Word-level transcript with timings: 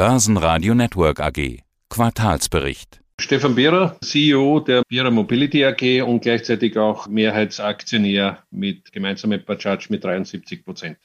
Börsenradio 0.00 0.74
Network 0.74 1.20
AG. 1.20 1.58
Quartalsbericht. 1.90 3.02
Stefan 3.20 3.54
Bierer, 3.54 3.98
CEO 4.02 4.60
der 4.60 4.80
Bierer 4.88 5.10
Mobility 5.10 5.62
AG 5.62 6.02
und 6.08 6.22
gleichzeitig 6.22 6.78
auch 6.78 7.06
Mehrheitsaktionär 7.06 8.38
mit 8.50 8.92
gemeinsam 8.92 9.28
mit 9.28 9.44
Bajaj 9.44 9.90
mit 9.90 10.02
73 10.02 10.64
Prozent. 10.64 10.96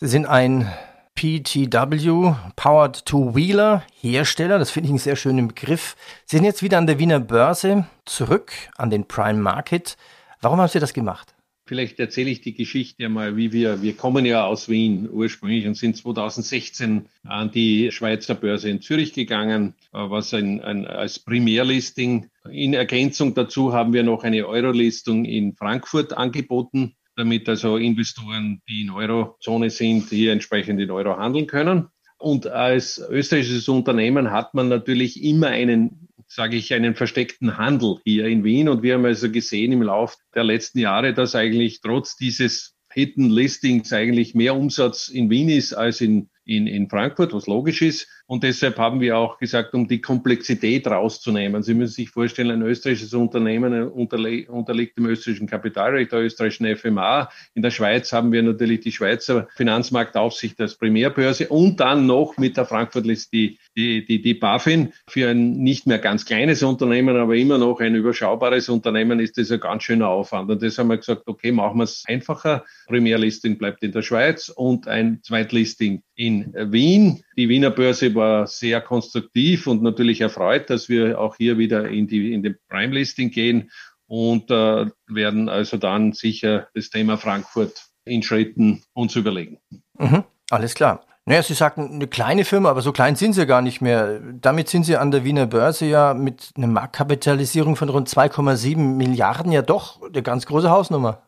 Sie 0.00 0.06
sind 0.06 0.24
ein 0.24 0.66
PTW, 1.14 2.32
Powered 2.56 3.04
Two-Wheeler 3.04 3.82
Hersteller. 4.00 4.58
Das 4.58 4.70
finde 4.70 4.86
ich 4.86 4.92
einen 4.92 4.98
sehr 4.98 5.16
schönen 5.16 5.48
Begriff. 5.48 5.94
Sie 6.24 6.36
sind 6.36 6.46
jetzt 6.46 6.62
wieder 6.62 6.78
an 6.78 6.86
der 6.86 6.98
Wiener 6.98 7.20
Börse 7.20 7.86
zurück 8.06 8.50
an 8.78 8.88
den 8.88 9.06
Prime 9.06 9.40
Market. 9.42 9.98
Warum 10.40 10.58
haben 10.58 10.70
Sie 10.70 10.80
das 10.80 10.94
gemacht? 10.94 11.35
Vielleicht 11.68 11.98
erzähle 11.98 12.30
ich 12.30 12.42
die 12.42 12.54
Geschichte 12.54 13.06
einmal, 13.06 13.36
wie 13.36 13.52
wir, 13.52 13.82
wir 13.82 13.96
kommen 13.96 14.24
ja 14.24 14.46
aus 14.46 14.68
Wien 14.68 15.08
ursprünglich 15.10 15.66
und 15.66 15.74
sind 15.74 15.96
2016 15.96 17.06
an 17.24 17.50
die 17.50 17.90
Schweizer 17.90 18.36
Börse 18.36 18.70
in 18.70 18.80
Zürich 18.80 19.12
gegangen, 19.12 19.74
äh, 19.92 19.98
was 19.98 20.32
ein, 20.32 20.60
ein, 20.60 20.86
als 20.86 21.18
Primärlisting. 21.18 22.30
In 22.48 22.72
Ergänzung 22.72 23.34
dazu 23.34 23.72
haben 23.72 23.92
wir 23.92 24.04
noch 24.04 24.22
eine 24.22 24.46
Euro-Listung 24.46 25.24
in 25.24 25.56
Frankfurt 25.56 26.16
angeboten, 26.16 26.94
damit 27.16 27.48
also 27.48 27.78
Investoren, 27.78 28.62
die 28.68 28.82
in 28.82 28.90
Eurozone 28.90 29.70
sind, 29.70 30.08
hier 30.08 30.32
entsprechend 30.32 30.80
in 30.80 30.92
Euro 30.92 31.16
handeln 31.16 31.48
können. 31.48 31.88
Und 32.16 32.46
als 32.46 32.98
österreichisches 33.10 33.68
Unternehmen 33.68 34.30
hat 34.30 34.54
man 34.54 34.68
natürlich 34.68 35.22
immer 35.22 35.48
einen 35.48 36.05
sage 36.28 36.56
ich, 36.56 36.74
einen 36.74 36.94
versteckten 36.94 37.56
Handel 37.56 37.98
hier 38.04 38.26
in 38.26 38.44
Wien. 38.44 38.68
Und 38.68 38.82
wir 38.82 38.94
haben 38.94 39.04
also 39.04 39.30
gesehen 39.30 39.72
im 39.72 39.82
Laufe 39.82 40.16
der 40.34 40.44
letzten 40.44 40.78
Jahre, 40.80 41.14
dass 41.14 41.34
eigentlich 41.34 41.80
trotz 41.80 42.16
dieses 42.16 42.74
Hidden 42.92 43.30
Listings 43.30 43.92
eigentlich 43.92 44.34
mehr 44.34 44.54
Umsatz 44.54 45.08
in 45.08 45.28
Wien 45.28 45.50
ist 45.50 45.74
als 45.74 46.00
in, 46.00 46.30
in, 46.44 46.66
in 46.66 46.88
Frankfurt, 46.88 47.34
was 47.34 47.46
logisch 47.46 47.82
ist. 47.82 48.08
Und 48.28 48.42
deshalb 48.42 48.76
haben 48.78 49.00
wir 49.00 49.16
auch 49.16 49.38
gesagt, 49.38 49.72
um 49.74 49.86
die 49.86 50.00
Komplexität 50.00 50.86
rauszunehmen. 50.88 51.62
Sie 51.62 51.74
müssen 51.74 51.94
sich 51.94 52.10
vorstellen, 52.10 52.50
ein 52.50 52.62
österreichisches 52.62 53.14
Unternehmen 53.14 53.88
unterliegt 53.88 54.98
dem 54.98 55.06
österreichischen 55.06 55.46
Kapitalrecht, 55.46 56.10
der 56.10 56.22
österreichischen 56.22 56.76
FMA. 56.76 57.30
In 57.54 57.62
der 57.62 57.70
Schweiz 57.70 58.12
haben 58.12 58.32
wir 58.32 58.42
natürlich 58.42 58.80
die 58.80 58.90
Schweizer 58.90 59.46
Finanzmarktaufsicht 59.54 60.60
als 60.60 60.74
Primärbörse 60.74 61.48
und 61.48 61.78
dann 61.78 62.06
noch 62.06 62.36
mit 62.36 62.56
der 62.56 62.66
Frankfurt 62.66 63.06
List 63.06 63.32
die, 63.32 63.58
die, 63.76 64.04
die, 64.04 64.20
die 64.20 64.34
BaFin. 64.34 64.92
Für 65.06 65.30
ein 65.30 65.58
nicht 65.58 65.86
mehr 65.86 65.98
ganz 65.98 66.24
kleines 66.24 66.64
Unternehmen, 66.64 67.16
aber 67.16 67.36
immer 67.36 67.58
noch 67.58 67.78
ein 67.78 67.94
überschaubares 67.94 68.68
Unternehmen 68.68 69.20
ist 69.20 69.38
das 69.38 69.52
ein 69.52 69.60
ganz 69.60 69.84
schöner 69.84 70.08
Aufwand. 70.08 70.50
Und 70.50 70.62
das 70.62 70.78
haben 70.78 70.88
wir 70.88 70.96
gesagt, 70.96 71.22
okay, 71.26 71.52
machen 71.52 71.78
wir 71.78 71.84
es 71.84 72.02
einfacher. 72.08 72.64
Primärlisting 72.88 73.56
bleibt 73.56 73.84
in 73.84 73.92
der 73.92 74.02
Schweiz 74.02 74.48
und 74.48 74.88
ein 74.88 75.20
Zweitlisting 75.22 76.02
in 76.16 76.52
Wien. 76.72 77.22
Die 77.36 77.48
Wiener 77.48 77.70
Börse 77.70 78.15
war 78.16 78.46
sehr 78.46 78.80
konstruktiv 78.80 79.66
und 79.66 79.82
natürlich 79.82 80.20
erfreut, 80.20 80.70
dass 80.70 80.88
wir 80.88 81.20
auch 81.20 81.36
hier 81.36 81.58
wieder 81.58 81.88
in, 81.88 82.08
die, 82.08 82.32
in 82.32 82.42
den 82.42 82.56
Prime-Listing 82.68 83.30
gehen 83.30 83.70
und 84.08 84.50
äh, 84.50 84.86
werden 85.06 85.48
also 85.48 85.76
dann 85.76 86.12
sicher 86.12 86.68
das 86.74 86.90
Thema 86.90 87.16
Frankfurt 87.18 87.86
in 88.04 88.22
Schritten 88.22 88.82
uns 88.94 89.16
überlegen. 89.16 89.58
Mhm, 89.98 90.24
alles 90.50 90.74
klar. 90.74 91.04
Naja, 91.28 91.42
Sie 91.42 91.54
sagten 91.54 91.90
eine 91.90 92.06
kleine 92.06 92.44
Firma, 92.44 92.70
aber 92.70 92.82
so 92.82 92.92
klein 92.92 93.16
sind 93.16 93.32
Sie 93.32 93.46
gar 93.46 93.60
nicht 93.60 93.80
mehr. 93.80 94.20
Damit 94.40 94.68
sind 94.68 94.84
Sie 94.84 94.96
an 94.96 95.10
der 95.10 95.24
Wiener 95.24 95.46
Börse 95.46 95.84
ja 95.86 96.14
mit 96.14 96.52
einer 96.56 96.68
Marktkapitalisierung 96.68 97.74
von 97.74 97.88
rund 97.88 98.08
2,7 98.08 98.76
Milliarden 98.76 99.50
ja 99.50 99.62
doch 99.62 100.00
eine 100.02 100.22
ganz 100.22 100.46
große 100.46 100.70
Hausnummer. 100.70 101.22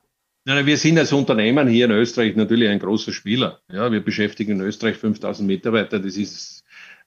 Nein, 0.45 0.65
wir 0.67 0.77
sind 0.77 0.99
als 0.99 1.13
Unternehmen 1.13 1.67
hier 1.67 1.87
in 1.87 1.91
Österreich 1.91 2.37
natürlich 2.37 2.69
ein 2.69 2.79
großer 2.79 3.13
Spieler. 3.13 3.59
Ja, 3.73 3.91
wir 3.91 4.03
beschäftigen 4.03 4.53
in 4.53 4.61
Österreich 4.61 4.97
5000 4.97 5.47
Mitarbeiter. 5.47 5.99
Das 5.99 6.17
ist 6.17 6.63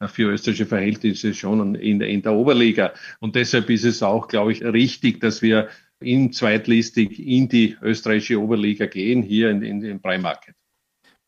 für 0.07 0.31
österreichische 0.31 0.65
Verhältnisse 0.65 1.33
schon 1.33 1.75
in, 1.75 2.01
in 2.01 2.21
der 2.21 2.33
Oberliga. 2.33 2.93
Und 3.19 3.35
deshalb 3.35 3.69
ist 3.69 3.85
es 3.85 4.01
auch, 4.03 4.27
glaube 4.27 4.51
ich, 4.51 4.63
richtig, 4.63 5.19
dass 5.19 5.41
wir 5.41 5.69
in 5.99 6.31
zweitlistig 6.33 7.19
in 7.19 7.47
die 7.47 7.77
österreichische 7.81 8.39
Oberliga 8.39 8.85
gehen, 8.87 9.21
hier 9.21 9.49
in, 9.49 9.61
in 9.61 9.81
den 9.81 10.01
Prime 10.01 10.23
Market. 10.23 10.55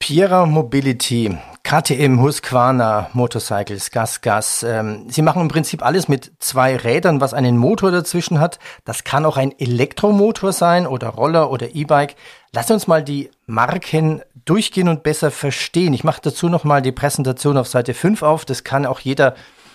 Piera 0.05 0.45
Mobility, 0.45 1.37
KTM, 1.63 2.19
Husqvarna, 2.19 3.09
Motorcycles, 3.13 3.89
Gas, 3.89 4.19
Gas. 4.19 4.61
Ähm, 4.63 5.05
sie 5.07 5.21
machen 5.21 5.41
im 5.41 5.47
Prinzip 5.47 5.81
alles 5.81 6.09
mit 6.09 6.33
zwei 6.39 6.75
Rädern, 6.75 7.21
was 7.21 7.33
einen 7.33 7.57
Motor 7.57 7.91
dazwischen 7.91 8.41
hat. 8.41 8.59
Das 8.83 9.05
kann 9.05 9.25
auch 9.25 9.37
ein 9.37 9.57
Elektromotor 9.57 10.51
sein 10.51 10.87
oder 10.87 11.07
Roller 11.07 11.49
oder 11.51 11.73
E-Bike. 11.73 12.15
Lass 12.55 12.69
uns 12.69 12.85
mal 12.85 13.03
die 13.03 13.31
Marken 13.47 14.21
durchgehen 14.45 14.87
und 14.87 15.01
besser 15.01 15.31
verstehen. 15.31 15.93
Ich 15.93 16.03
mache 16.03 16.21
dazu 16.21 16.49
nochmal 16.49 16.83
die 16.83 16.91
Präsentation 16.91 17.57
auf 17.57 17.67
Seite 17.67 17.95
5 17.95 18.21
auf. 18.21 18.45
Das 18.45 18.63
kann 18.63 18.85
auch 18.85 18.99
jeder 18.99 19.33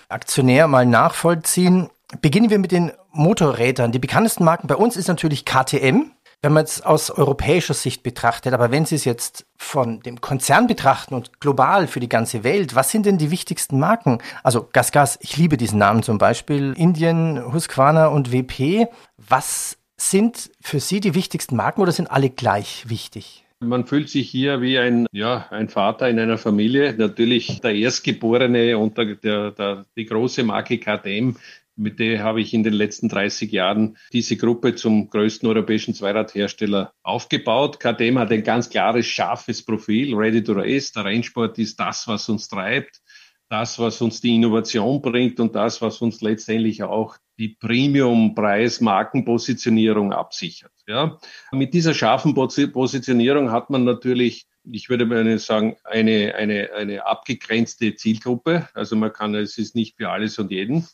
Aktionär 0.08 0.68
mal 0.68 0.86
nachvollziehen. 0.86 1.90
Beginnen 2.20 2.50
wir 2.50 2.60
mit 2.60 2.70
den 2.70 2.92
Motorrädern. 3.10 3.90
Die 3.90 3.98
bekanntesten 3.98 4.44
Marken 4.44 4.68
bei 4.68 4.76
uns 4.76 4.96
ist 4.96 5.08
natürlich 5.08 5.44
KTM 5.44 6.12
wenn 6.40 6.52
man 6.52 6.64
es 6.64 6.82
aus 6.82 7.10
europäischer 7.10 7.74
Sicht 7.74 8.04
betrachtet, 8.04 8.54
aber 8.54 8.70
wenn 8.70 8.86
Sie 8.86 8.94
es 8.94 9.04
jetzt 9.04 9.44
von 9.56 10.00
dem 10.00 10.20
Konzern 10.20 10.68
betrachten 10.68 11.14
und 11.14 11.40
global 11.40 11.88
für 11.88 11.98
die 11.98 12.08
ganze 12.08 12.44
Welt, 12.44 12.76
was 12.76 12.90
sind 12.90 13.06
denn 13.06 13.18
die 13.18 13.32
wichtigsten 13.32 13.80
Marken? 13.80 14.18
Also 14.44 14.68
GasGas, 14.72 15.18
ich 15.20 15.36
liebe 15.36 15.56
diesen 15.56 15.78
Namen 15.78 16.04
zum 16.04 16.18
Beispiel, 16.18 16.74
Indien, 16.76 17.52
Husqvarna 17.52 18.06
und 18.06 18.32
WP. 18.32 18.86
Was 19.16 19.77
sind 19.98 20.50
für 20.60 20.80
Sie 20.80 21.00
die 21.00 21.14
wichtigsten 21.14 21.56
Marken 21.56 21.80
oder 21.80 21.92
sind 21.92 22.10
alle 22.10 22.30
gleich 22.30 22.88
wichtig? 22.88 23.44
Man 23.60 23.86
fühlt 23.86 24.08
sich 24.08 24.30
hier 24.30 24.62
wie 24.62 24.78
ein, 24.78 25.06
ja, 25.10 25.48
ein 25.50 25.68
Vater 25.68 26.08
in 26.08 26.18
einer 26.20 26.38
Familie. 26.38 26.94
Natürlich 26.96 27.60
der 27.60 27.74
Erstgeborene 27.74 28.78
und 28.78 28.96
der, 28.96 29.16
der, 29.16 29.50
der, 29.50 29.84
die 29.96 30.06
große 30.06 30.44
Marke 30.44 30.78
KTM 30.78 31.34
mit 31.78 32.00
der 32.00 32.22
habe 32.22 32.40
ich 32.40 32.52
in 32.52 32.64
den 32.64 32.72
letzten 32.72 33.08
30 33.08 33.52
Jahren 33.52 33.96
diese 34.12 34.36
Gruppe 34.36 34.74
zum 34.74 35.08
größten 35.10 35.48
europäischen 35.48 35.94
Zweiradhersteller 35.94 36.92
aufgebaut. 37.02 37.78
KTM 37.78 38.18
hat 38.18 38.32
ein 38.32 38.42
ganz 38.42 38.68
klares, 38.68 39.06
scharfes 39.06 39.62
Profil. 39.64 40.14
Ready 40.14 40.42
to 40.42 40.52
Race. 40.52 40.92
Der 40.92 41.04
Rennsport 41.04 41.56
ist 41.58 41.78
das, 41.78 42.08
was 42.08 42.28
uns 42.28 42.48
treibt, 42.48 43.00
das, 43.48 43.78
was 43.78 44.02
uns 44.02 44.20
die 44.20 44.34
Innovation 44.34 45.00
bringt 45.00 45.40
und 45.40 45.54
das, 45.54 45.80
was 45.80 46.02
uns 46.02 46.20
letztendlich 46.20 46.82
auch 46.82 47.16
die 47.38 47.56
Premium-Preis-Markenpositionierung 47.60 50.12
absichert. 50.12 50.72
Ja. 50.86 51.18
Mit 51.52 51.72
dieser 51.72 51.94
scharfen 51.94 52.34
Positionierung 52.34 53.50
hat 53.50 53.70
man 53.70 53.84
natürlich 53.84 54.46
ich 54.70 54.88
würde 54.88 55.06
mal 55.06 55.38
sagen, 55.38 55.76
eine, 55.84 56.34
eine, 56.34 56.70
eine 56.74 57.06
abgegrenzte 57.06 57.94
Zielgruppe. 57.94 58.68
Also 58.74 58.96
man 58.96 59.12
kann, 59.12 59.34
es 59.34 59.58
ist 59.58 59.74
nicht 59.74 59.96
für 59.96 60.10
alles 60.10 60.38
und 60.38 60.50
jeden. 60.50 60.86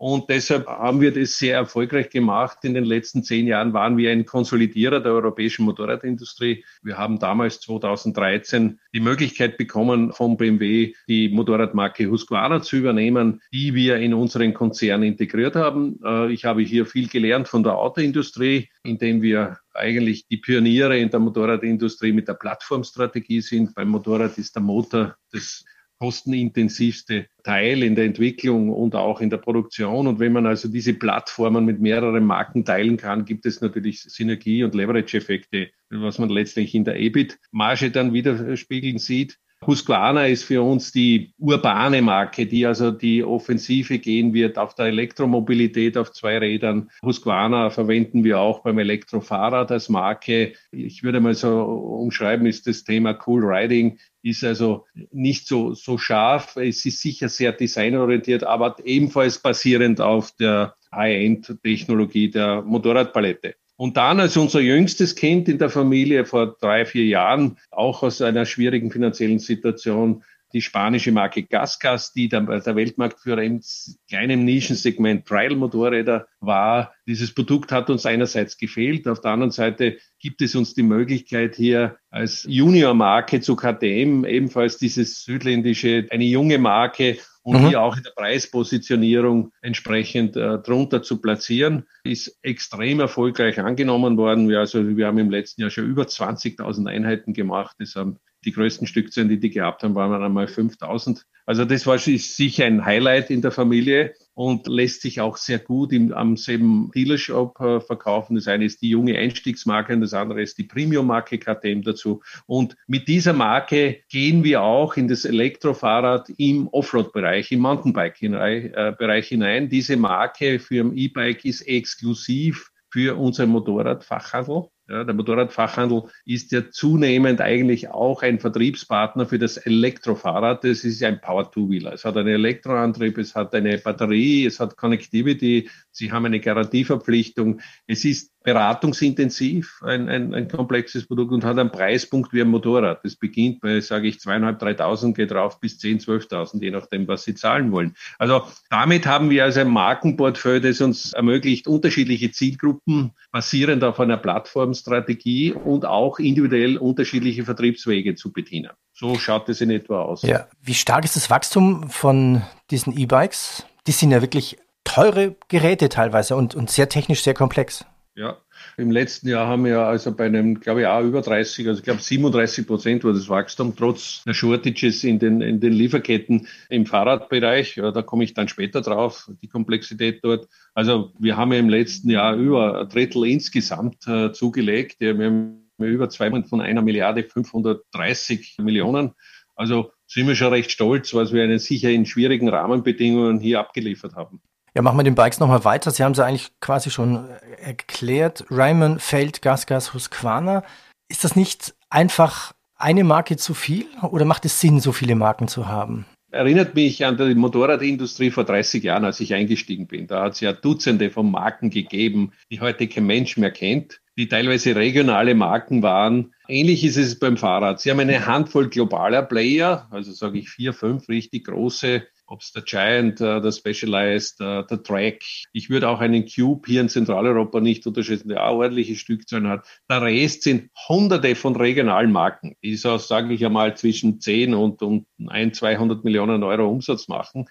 Und 0.00 0.30
deshalb 0.30 0.66
haben 0.66 1.02
wir 1.02 1.12
das 1.12 1.36
sehr 1.36 1.56
erfolgreich 1.56 2.08
gemacht. 2.08 2.60
In 2.62 2.72
den 2.72 2.86
letzten 2.86 3.22
zehn 3.22 3.46
Jahren 3.46 3.74
waren 3.74 3.98
wir 3.98 4.10
ein 4.10 4.24
Konsolidierer 4.24 5.00
der 5.00 5.12
europäischen 5.12 5.66
Motorradindustrie. 5.66 6.64
Wir 6.82 6.96
haben 6.96 7.18
damals 7.18 7.60
2013 7.60 8.80
die 8.94 9.00
Möglichkeit 9.00 9.58
bekommen, 9.58 10.14
vom 10.14 10.38
BMW 10.38 10.94
die 11.06 11.28
Motorradmarke 11.28 12.10
Husqvarna 12.10 12.62
zu 12.62 12.76
übernehmen, 12.76 13.42
die 13.52 13.74
wir 13.74 13.98
in 13.98 14.14
unseren 14.14 14.54
Konzern 14.54 15.02
integriert 15.02 15.54
haben. 15.54 16.00
Äh, 16.02 16.32
ich 16.32 16.46
habe 16.46 16.62
hier 16.62 16.86
viel 16.86 17.08
gelernt 17.08 17.46
von 17.46 17.62
der 17.62 17.76
Autoindustrie, 17.76 18.70
indem 18.84 19.20
wir 19.20 19.58
eigentlich 19.74 20.26
die 20.28 20.38
Pioniere 20.38 20.98
in 20.98 21.10
der 21.10 21.20
Motorradindustrie 21.20 22.12
mit 22.12 22.26
der 22.26 22.34
Plattformstrategie 22.34 23.42
sind. 23.42 23.74
Beim 23.74 23.88
Motorrad 23.88 24.38
ist 24.38 24.54
der 24.56 24.62
Motor 24.62 25.16
das 25.30 25.62
kostenintensivste 26.00 27.26
Teil 27.44 27.82
in 27.82 27.94
der 27.94 28.06
Entwicklung 28.06 28.70
und 28.70 28.94
auch 28.94 29.20
in 29.20 29.28
der 29.28 29.36
Produktion. 29.36 30.06
Und 30.06 30.18
wenn 30.18 30.32
man 30.32 30.46
also 30.46 30.68
diese 30.68 30.94
Plattformen 30.94 31.66
mit 31.66 31.80
mehreren 31.80 32.24
Marken 32.24 32.64
teilen 32.64 32.96
kann, 32.96 33.26
gibt 33.26 33.44
es 33.44 33.60
natürlich 33.60 34.00
Synergie- 34.02 34.64
und 34.64 34.74
Leverage-Effekte, 34.74 35.68
was 35.90 36.18
man 36.18 36.30
letztlich 36.30 36.74
in 36.74 36.84
der 36.84 36.98
EBIT-Marge 36.98 37.90
dann 37.90 38.14
widerspiegeln 38.14 38.98
sieht. 38.98 39.38
Husqvarna 39.66 40.26
ist 40.26 40.44
für 40.44 40.62
uns 40.62 40.90
die 40.90 41.34
urbane 41.38 42.00
Marke, 42.00 42.46
die 42.46 42.64
also 42.64 42.90
die 42.90 43.22
Offensive 43.22 43.98
gehen 43.98 44.32
wird 44.32 44.56
auf 44.56 44.74
der 44.74 44.86
Elektromobilität 44.86 45.98
auf 45.98 46.12
zwei 46.12 46.38
Rädern. 46.38 46.90
Husqvarna 47.02 47.68
verwenden 47.68 48.24
wir 48.24 48.40
auch 48.40 48.60
beim 48.62 48.78
Elektrofahrrad 48.78 49.70
als 49.70 49.90
Marke. 49.90 50.54
Ich 50.70 51.02
würde 51.02 51.20
mal 51.20 51.34
so 51.34 51.62
umschreiben, 51.62 52.46
ist 52.46 52.66
das 52.66 52.84
Thema 52.84 53.18
Cool 53.26 53.44
Riding 53.44 53.98
ist 54.22 54.44
also 54.44 54.86
nicht 55.12 55.46
so, 55.46 55.74
so 55.74 55.98
scharf. 55.98 56.56
Es 56.56 56.84
ist 56.84 57.00
sicher 57.00 57.28
sehr 57.28 57.52
designorientiert, 57.52 58.44
aber 58.44 58.76
ebenfalls 58.84 59.38
basierend 59.38 60.00
auf 60.00 60.32
der 60.32 60.76
High-End-Technologie 60.92 62.30
der 62.30 62.62
Motorradpalette. 62.62 63.54
Und 63.80 63.96
dann 63.96 64.20
als 64.20 64.36
unser 64.36 64.60
jüngstes 64.60 65.16
Kind 65.16 65.48
in 65.48 65.56
der 65.56 65.70
Familie 65.70 66.26
vor 66.26 66.54
drei, 66.60 66.84
vier 66.84 67.06
Jahren, 67.06 67.56
auch 67.70 68.02
aus 68.02 68.20
einer 68.20 68.44
schwierigen 68.44 68.90
finanziellen 68.90 69.38
Situation, 69.38 70.22
die 70.52 70.62
spanische 70.62 71.12
Marke 71.12 71.42
Gasgas, 71.42 72.12
die 72.12 72.28
der, 72.28 72.40
der 72.42 72.76
Weltmarktführer 72.76 73.42
im 73.42 73.60
kleinen 74.08 74.44
Nischensegment 74.44 75.26
Trial-Motorräder 75.26 76.26
war. 76.40 76.92
Dieses 77.06 77.34
Produkt 77.34 77.72
hat 77.72 77.90
uns 77.90 78.06
einerseits 78.06 78.58
gefehlt, 78.58 79.06
auf 79.08 79.20
der 79.20 79.32
anderen 79.32 79.52
Seite 79.52 79.98
gibt 80.18 80.42
es 80.42 80.54
uns 80.54 80.74
die 80.74 80.82
Möglichkeit 80.82 81.54
hier 81.56 81.96
als 82.10 82.44
Junior-Marke 82.48 83.40
zu 83.40 83.56
KTM 83.56 84.24
ebenfalls 84.24 84.78
dieses 84.78 85.24
südländische, 85.24 86.06
eine 86.10 86.24
junge 86.24 86.58
Marke 86.58 87.18
und 87.42 87.62
mhm. 87.62 87.68
hier 87.68 87.80
auch 87.80 87.96
in 87.96 88.02
der 88.02 88.10
Preispositionierung 88.10 89.52
entsprechend 89.62 90.36
äh, 90.36 90.58
drunter 90.58 91.02
zu 91.02 91.20
platzieren, 91.20 91.86
ist 92.04 92.38
extrem 92.42 93.00
erfolgreich 93.00 93.58
angenommen 93.58 94.16
worden. 94.16 94.48
Wir, 94.48 94.58
also, 94.58 94.96
wir 94.96 95.06
haben 95.06 95.18
im 95.18 95.30
letzten 95.30 95.62
Jahr 95.62 95.70
schon 95.70 95.86
über 95.86 96.02
20.000 96.02 96.86
Einheiten 96.86 97.32
gemacht. 97.32 97.76
Das 97.78 97.94
haben 97.96 98.18
die 98.44 98.52
größten 98.52 98.86
Stückzahlen, 98.86 99.28
die 99.28 99.38
die 99.38 99.50
gehabt 99.50 99.82
haben, 99.82 99.94
waren 99.94 100.22
einmal 100.22 100.48
5000. 100.48 101.26
Also 101.46 101.64
das 101.64 101.86
war 101.86 101.98
sicher 101.98 102.64
ein 102.64 102.84
Highlight 102.84 103.30
in 103.30 103.42
der 103.42 103.50
Familie 103.50 104.14
und 104.34 104.66
lässt 104.66 105.02
sich 105.02 105.20
auch 105.20 105.36
sehr 105.36 105.58
gut 105.58 105.92
im, 105.92 106.12
am 106.12 106.36
selben 106.36 106.90
Dealershop 106.94 107.60
äh, 107.60 107.80
verkaufen. 107.80 108.36
Das 108.36 108.46
eine 108.48 108.64
ist 108.64 108.80
die 108.82 108.90
junge 108.90 109.18
Einstiegsmarke 109.18 109.92
und 109.92 110.00
das 110.00 110.14
andere 110.14 110.42
ist 110.42 110.58
die 110.58 110.64
Premium-Marke 110.64 111.38
KTM 111.38 111.82
dazu. 111.82 112.22
Und 112.46 112.76
mit 112.86 113.08
dieser 113.08 113.32
Marke 113.32 113.98
gehen 114.08 114.44
wir 114.44 114.62
auch 114.62 114.96
in 114.96 115.08
das 115.08 115.24
Elektrofahrrad 115.24 116.30
im 116.38 116.68
Offroad-Bereich, 116.68 117.52
im 117.52 117.60
Mountainbike-Bereich 117.60 119.24
äh, 119.26 119.28
hinein. 119.28 119.68
Diese 119.68 119.96
Marke 119.96 120.58
für 120.58 120.84
ein 120.84 120.96
E-Bike 120.96 121.44
ist 121.44 121.62
exklusiv 121.62 122.70
für 122.90 123.16
unser 123.16 123.46
Motorradfachhandel. 123.46 124.68
Ja, 124.90 125.04
der 125.04 125.14
Motorradfachhandel 125.14 126.02
ist 126.24 126.50
ja 126.50 126.68
zunehmend 126.68 127.40
eigentlich 127.40 127.90
auch 127.90 128.22
ein 128.24 128.40
Vertriebspartner 128.40 129.24
für 129.24 129.38
das 129.38 129.56
Elektrofahrrad. 129.56 130.64
Das 130.64 130.82
ist 130.82 131.00
ein 131.04 131.20
Power-Two-Wheeler. 131.20 131.92
Es 131.92 132.04
hat 132.04 132.16
einen 132.16 132.26
Elektroantrieb, 132.26 133.16
es 133.18 133.36
hat 133.36 133.54
eine 133.54 133.78
Batterie, 133.78 134.46
es 134.46 134.58
hat 134.58 134.76
Connectivity, 134.76 135.70
Sie 135.92 136.10
haben 136.10 136.26
eine 136.26 136.40
Garantieverpflichtung. 136.40 137.60
Es 137.86 138.04
ist 138.04 138.32
beratungsintensiv, 138.42 139.80
ein, 139.82 140.08
ein, 140.08 140.34
ein 140.34 140.48
komplexes 140.48 141.06
Produkt 141.06 141.32
und 141.32 141.44
hat 141.44 141.58
einen 141.58 141.70
Preispunkt 141.70 142.32
wie 142.32 142.40
ein 142.40 142.48
Motorrad. 142.48 143.04
Das 143.04 143.16
beginnt 143.16 143.60
bei, 143.60 143.80
sage 143.80 144.08
ich, 144.08 144.18
zweieinhalb, 144.18 144.58
dreitausend, 144.58 145.16
geht 145.16 145.32
rauf 145.32 145.60
bis 145.60 145.78
zehn, 145.78 146.00
zwölftausend, 146.00 146.62
je 146.62 146.70
nachdem, 146.70 147.06
was 147.06 147.24
Sie 147.24 147.34
zahlen 147.34 147.70
wollen. 147.70 147.94
Also 148.18 148.42
damit 148.70 149.06
haben 149.06 149.28
wir 149.28 149.44
also 149.44 149.60
ein 149.60 149.68
Markenportfolio, 149.68 150.60
das 150.60 150.80
uns 150.80 151.12
ermöglicht, 151.12 151.68
unterschiedliche 151.68 152.30
Zielgruppen 152.30 153.12
basierend 153.30 153.84
auf 153.84 154.00
einer 154.00 154.16
Plattformstrategie 154.16 155.52
und 155.52 155.84
auch 155.84 156.18
individuell 156.18 156.78
unterschiedliche 156.78 157.44
Vertriebswege 157.44 158.14
zu 158.14 158.32
bedienen. 158.32 158.70
So 158.94 159.16
schaut 159.18 159.48
es 159.50 159.60
in 159.60 159.70
etwa 159.70 160.02
aus. 160.02 160.22
Ja. 160.22 160.46
Wie 160.62 160.74
stark 160.74 161.04
ist 161.04 161.16
das 161.16 161.28
Wachstum 161.30 161.90
von 161.90 162.42
diesen 162.70 162.96
E-Bikes? 162.96 163.66
Die 163.86 163.92
sind 163.92 164.10
ja 164.10 164.22
wirklich 164.22 164.58
teure 164.84 165.36
Geräte 165.48 165.88
teilweise 165.88 166.36
und, 166.36 166.54
und 166.54 166.70
sehr 166.70 166.88
technisch 166.88 167.22
sehr 167.22 167.34
komplex. 167.34 167.84
Ja, 168.20 168.36
im 168.76 168.90
letzten 168.90 169.30
Jahr 169.30 169.46
haben 169.46 169.64
wir 169.64 169.80
also 169.80 170.14
bei 170.14 170.26
einem, 170.26 170.60
glaube 170.60 170.82
ich, 170.82 170.86
auch 170.86 171.02
über 171.02 171.22
30, 171.22 171.66
also 171.66 171.78
ich 171.78 171.84
glaube 171.84 172.02
37 172.02 172.66
Prozent 172.66 173.02
war 173.02 173.14
das 173.14 173.30
Wachstum, 173.30 173.74
trotz 173.74 174.24
der 174.24 174.34
Shortages 174.34 175.02
in 175.04 175.18
den, 175.18 175.40
in 175.40 175.58
den 175.58 175.72
Lieferketten 175.72 176.46
im 176.68 176.84
Fahrradbereich. 176.84 177.76
Ja, 177.76 177.92
da 177.92 178.02
komme 178.02 178.24
ich 178.24 178.34
dann 178.34 178.46
später 178.46 178.82
drauf, 178.82 179.30
die 179.40 179.48
Komplexität 179.48 180.22
dort. 180.22 180.48
Also 180.74 181.14
wir 181.18 181.38
haben 181.38 181.50
ja 181.54 181.60
im 181.60 181.70
letzten 181.70 182.10
Jahr 182.10 182.36
über 182.36 182.82
ein 182.82 182.88
Drittel 182.90 183.24
insgesamt 183.24 184.06
äh, 184.06 184.32
zugelegt. 184.32 184.96
Ja, 185.00 185.18
wir 185.18 185.24
haben 185.24 185.70
über 185.78 186.10
zwei 186.10 186.30
von 186.42 186.60
einer 186.60 186.82
Milliarde 186.82 187.24
530 187.24 188.58
Millionen. 188.58 189.12
Also 189.56 189.92
sind 190.06 190.28
wir 190.28 190.36
schon 190.36 190.52
recht 190.52 190.70
stolz, 190.70 191.14
was 191.14 191.32
wir 191.32 191.42
einen 191.42 191.58
sicher 191.58 191.88
in 191.88 192.04
schwierigen 192.04 192.50
Rahmenbedingungen 192.50 193.40
hier 193.40 193.60
abgeliefert 193.60 194.14
haben. 194.14 194.42
Ja, 194.74 194.82
machen 194.82 194.98
wir 194.98 195.04
den 195.04 195.16
Bikes 195.16 195.40
nochmal 195.40 195.64
weiter. 195.64 195.90
Sie 195.90 196.04
haben 196.04 196.14
sie 196.14 196.24
eigentlich 196.24 196.52
quasi 196.60 196.90
schon 196.90 197.28
erklärt. 197.60 198.44
Ryman, 198.50 199.00
Feld, 199.00 199.42
Gasgas, 199.42 199.94
Husqvarna. 199.94 200.62
Ist 201.08 201.24
das 201.24 201.34
nicht 201.34 201.74
einfach 201.88 202.52
eine 202.76 203.04
Marke 203.04 203.36
zu 203.36 203.52
viel 203.54 203.86
oder 204.02 204.24
macht 204.24 204.44
es 204.44 204.60
Sinn, 204.60 204.80
so 204.80 204.92
viele 204.92 205.16
Marken 205.16 205.48
zu 205.48 205.66
haben? 205.66 206.06
Erinnert 206.32 206.76
mich 206.76 207.04
an 207.04 207.16
die 207.16 207.34
Motorradindustrie 207.34 208.30
vor 208.30 208.44
30 208.44 208.84
Jahren, 208.84 209.04
als 209.04 209.18
ich 209.18 209.34
eingestiegen 209.34 209.88
bin. 209.88 210.06
Da 210.06 210.22
hat 210.22 210.34
es 210.34 210.40
ja 210.40 210.52
Dutzende 210.52 211.10
von 211.10 211.28
Marken 211.28 211.70
gegeben, 211.70 212.32
die 212.52 212.60
heute 212.60 212.86
kein 212.86 213.06
Mensch 213.06 213.36
mehr 213.36 213.50
kennt, 213.50 214.00
die 214.16 214.28
teilweise 214.28 214.76
regionale 214.76 215.34
Marken 215.34 215.82
waren. 215.82 216.32
Ähnlich 216.46 216.84
ist 216.84 216.96
es 216.96 217.18
beim 217.18 217.36
Fahrrad. 217.36 217.80
Sie 217.80 217.90
haben 217.90 217.98
eine 217.98 218.26
Handvoll 218.26 218.68
globaler 218.68 219.22
Player, 219.22 219.88
also 219.90 220.12
sage 220.12 220.38
ich 220.38 220.50
vier, 220.50 220.72
fünf 220.72 221.08
richtig 221.08 221.46
große 221.46 222.04
ob 222.30 222.42
es 222.42 222.52
der 222.52 222.62
Giant, 222.62 223.20
äh, 223.20 223.40
der 223.40 223.50
Specialized, 223.50 224.40
äh, 224.40 224.64
der 224.64 224.82
Track. 224.82 225.22
Ich 225.52 225.68
würde 225.68 225.88
auch 225.88 226.00
einen 226.00 226.26
Cube 226.26 226.62
hier 226.66 226.80
in 226.80 226.88
Zentraleuropa 226.88 227.60
nicht 227.60 227.86
unterschätzen, 227.86 228.28
der 228.28 228.46
auch 228.46 228.58
ordentliche 228.58 228.94
Stückzahlen 228.94 229.48
hat. 229.48 229.66
Der 229.90 230.00
Rest 230.02 230.44
sind 230.44 230.70
hunderte 230.88 231.34
von 231.34 231.56
regionalen 231.56 232.12
Marken, 232.12 232.56
die 232.62 232.76
so, 232.76 232.96
sage 232.98 233.34
ich 233.34 233.44
einmal, 233.44 233.76
zwischen 233.76 234.20
10 234.20 234.54
und, 234.54 234.80
und 234.80 235.06
1, 235.26 235.58
200 235.58 236.04
Millionen 236.04 236.44
Euro 236.44 236.68
Umsatz 236.68 237.08
machen. 237.08 237.48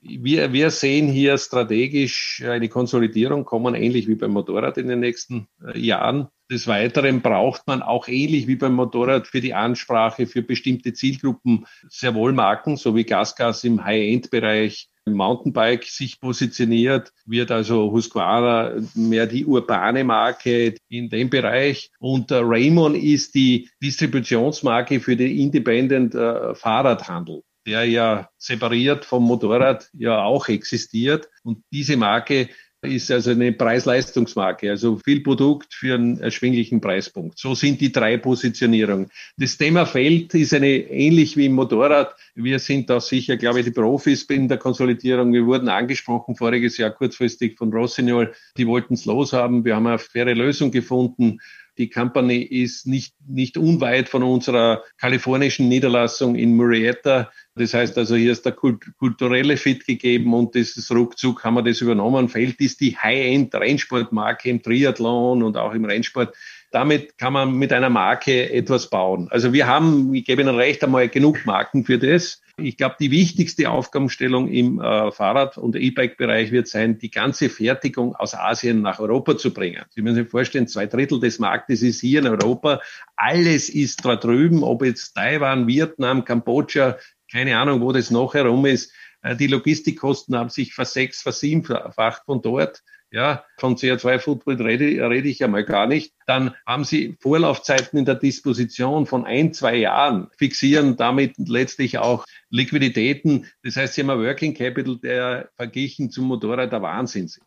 Wir, 0.00 0.52
wir 0.52 0.70
sehen 0.70 1.08
hier 1.08 1.36
strategisch 1.36 2.42
eine 2.46 2.68
Konsolidierung 2.68 3.44
kommen, 3.44 3.74
ähnlich 3.74 4.06
wie 4.06 4.14
beim 4.14 4.30
Motorrad 4.30 4.78
in 4.78 4.86
den 4.86 5.00
nächsten 5.00 5.48
äh, 5.62 5.78
Jahren. 5.78 6.28
Des 6.50 6.66
Weiteren 6.66 7.22
braucht 7.22 7.68
man 7.68 7.80
auch 7.80 8.08
ähnlich 8.08 8.48
wie 8.48 8.56
beim 8.56 8.74
Motorrad 8.74 9.28
für 9.28 9.40
die 9.40 9.54
Ansprache 9.54 10.26
für 10.26 10.42
bestimmte 10.42 10.92
Zielgruppen 10.92 11.64
sehr 11.88 12.14
wohl 12.14 12.32
Marken, 12.32 12.76
so 12.76 12.96
wie 12.96 13.04
Gasgas 13.04 13.62
im 13.62 13.84
High-End-Bereich 13.84 14.88
im 15.06 15.14
Mountainbike 15.14 15.84
sich 15.84 16.20
positioniert, 16.20 17.12
wird 17.24 17.52
also 17.52 17.92
Husqvarna 17.92 18.74
mehr 18.94 19.26
die 19.26 19.46
urbane 19.46 20.02
Marke 20.02 20.74
in 20.88 21.08
dem 21.08 21.30
Bereich. 21.30 21.90
Und 22.00 22.32
äh, 22.32 22.40
Raymond 22.42 22.96
ist 22.96 23.36
die 23.36 23.70
Distributionsmarke 23.80 24.98
für 24.98 25.16
den 25.16 25.30
Independent 25.30 26.14
äh, 26.14 26.54
Fahrradhandel 26.54 27.42
der 27.66 27.84
ja 27.84 28.30
separiert 28.38 29.04
vom 29.04 29.24
Motorrad 29.24 29.90
ja 29.92 30.22
auch 30.22 30.48
existiert. 30.48 31.28
Und 31.42 31.62
diese 31.70 31.96
Marke 31.98 32.48
ist 32.82 33.10
also 33.10 33.32
eine 33.32 33.52
Preis-Leistungsmarke, 33.52 34.70
also 34.70 34.98
viel 35.04 35.20
Produkt 35.20 35.74
für 35.74 35.94
einen 35.94 36.18
erschwinglichen 36.18 36.80
Preispunkt. 36.80 37.38
So 37.38 37.54
sind 37.54 37.80
die 37.80 37.92
drei 37.92 38.16
Positionierungen. 38.16 39.10
Das 39.36 39.58
Thema 39.58 39.84
Feld 39.84 40.32
ist 40.34 40.54
eine 40.54 40.68
ähnlich 40.68 41.36
wie 41.36 41.46
im 41.46 41.52
Motorrad. 41.52 42.14
Wir 42.34 42.58
sind 42.58 42.88
da 42.88 43.00
sicher, 43.00 43.36
glaube 43.36 43.60
ich, 43.60 43.66
die 43.66 43.70
Profis 43.72 44.22
in 44.22 44.48
der 44.48 44.56
Konsolidierung. 44.56 45.32
Wir 45.32 45.44
wurden 45.44 45.68
angesprochen 45.68 46.36
voriges 46.36 46.78
Jahr 46.78 46.90
kurzfristig 46.90 47.58
von 47.58 47.70
Rossignol. 47.70 48.32
Die 48.56 48.66
wollten 48.66 48.94
es 48.94 49.04
loshaben. 49.04 49.64
Wir 49.64 49.76
haben 49.76 49.86
eine 49.86 49.98
faire 49.98 50.34
Lösung 50.34 50.70
gefunden. 50.70 51.38
Die 51.76 51.88
Company 51.88 52.38
ist 52.42 52.86
nicht, 52.86 53.14
nicht 53.26 53.56
unweit 53.56 54.08
von 54.08 54.22
unserer 54.22 54.82
kalifornischen 54.98 55.68
Niederlassung 55.68 56.34
in 56.34 56.56
Murrieta. 56.56 57.30
Das 57.60 57.74
heißt 57.74 57.98
also, 57.98 58.16
hier 58.16 58.32
ist 58.32 58.46
der 58.46 58.52
kulturelle 58.52 59.58
Fit 59.58 59.86
gegeben 59.86 60.32
und 60.32 60.54
dieses 60.54 60.90
ruckzuck 60.90 61.44
haben 61.44 61.54
wir 61.54 61.62
das 61.62 61.82
übernommen. 61.82 62.30
Feld 62.30 62.58
ist 62.58 62.80
die 62.80 62.96
High-End-Rennsportmarke 62.96 64.48
im 64.48 64.62
Triathlon 64.62 65.42
und 65.42 65.58
auch 65.58 65.74
im 65.74 65.84
Rennsport. 65.84 66.34
Damit 66.70 67.18
kann 67.18 67.34
man 67.34 67.52
mit 67.52 67.72
einer 67.74 67.90
Marke 67.90 68.50
etwas 68.50 68.88
bauen. 68.88 69.28
Also 69.30 69.52
wir 69.52 69.66
haben, 69.66 70.14
ich 70.14 70.24
gebe 70.24 70.40
Ihnen 70.40 70.54
recht, 70.54 70.82
einmal 70.82 71.10
genug 71.10 71.44
Marken 71.44 71.84
für 71.84 71.98
das. 71.98 72.40
Ich 72.56 72.78
glaube, 72.78 72.96
die 72.98 73.10
wichtigste 73.10 73.70
Aufgabenstellung 73.70 74.48
im 74.48 74.80
äh, 74.80 75.10
Fahrrad- 75.10 75.58
und 75.58 75.76
E-Bike-Bereich 75.76 76.52
wird 76.52 76.66
sein, 76.66 76.98
die 76.98 77.10
ganze 77.10 77.50
Fertigung 77.50 78.14
aus 78.14 78.34
Asien 78.34 78.80
nach 78.80 79.00
Europa 79.00 79.36
zu 79.36 79.52
bringen. 79.52 79.82
Sie 79.90 80.00
müssen 80.00 80.16
sich 80.16 80.28
vorstellen, 80.28 80.68
zwei 80.68 80.86
Drittel 80.86 81.20
des 81.20 81.38
Marktes 81.38 81.82
ist 81.82 82.00
hier 82.00 82.20
in 82.20 82.26
Europa. 82.26 82.80
Alles 83.16 83.68
ist 83.68 84.04
da 84.04 84.16
drüben, 84.16 84.62
ob 84.62 84.84
jetzt 84.84 85.14
Taiwan, 85.14 85.66
Vietnam, 85.66 86.24
Kambodscha, 86.24 86.96
keine 87.30 87.58
Ahnung, 87.58 87.80
wo 87.80 87.92
das 87.92 88.10
noch 88.10 88.34
herum 88.34 88.66
ist. 88.66 88.92
Äh, 89.22 89.36
die 89.36 89.46
Logistikkosten 89.46 90.36
haben 90.36 90.50
sich 90.50 90.74
versechs, 90.74 91.22
versiebenfacht 91.22 92.24
von 92.24 92.42
dort. 92.42 92.82
Ja, 93.12 93.44
von 93.58 93.74
CO2-Footprint 93.74 94.60
rede, 94.60 94.84
rede 95.10 95.28
ich 95.28 95.40
ja 95.40 95.48
mal 95.48 95.64
gar 95.64 95.88
nicht. 95.88 96.14
Dann 96.26 96.54
haben 96.64 96.84
Sie 96.84 97.16
Vorlaufzeiten 97.18 97.98
in 97.98 98.04
der 98.04 98.14
Disposition 98.14 99.04
von 99.04 99.26
ein, 99.26 99.52
zwei 99.52 99.74
Jahren, 99.74 100.28
fixieren 100.38 100.96
damit 100.96 101.34
letztlich 101.36 101.98
auch 101.98 102.24
Liquiditäten. 102.50 103.46
Das 103.64 103.74
heißt, 103.74 103.94
Sie 103.94 104.02
haben 104.02 104.10
ein 104.10 104.20
Working 104.20 104.54
Capital, 104.54 104.96
der 104.98 105.50
verglichen 105.56 106.12
zum 106.12 106.26
Motorrad 106.26 106.70
der 106.70 106.82
Wahnsinn 106.82 107.24
ist. 107.24 107.40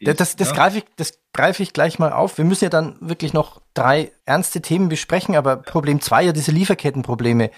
Das, 0.00 0.36
das, 0.36 0.48
ja. 0.48 0.54
greife 0.54 0.78
ich, 0.78 0.84
das 0.96 1.18
greife 1.34 1.62
ich 1.62 1.74
gleich 1.74 1.98
mal 1.98 2.14
auf. 2.14 2.38
Wir 2.38 2.46
müssen 2.46 2.64
ja 2.64 2.70
dann 2.70 2.96
wirklich 3.02 3.34
noch 3.34 3.60
drei 3.74 4.12
ernste 4.24 4.62
Themen 4.62 4.88
besprechen, 4.88 5.36
aber 5.36 5.56
Problem 5.56 6.00
zwei 6.00 6.22
ja 6.22 6.32
diese 6.32 6.50
Lieferkettenprobleme. 6.50 7.50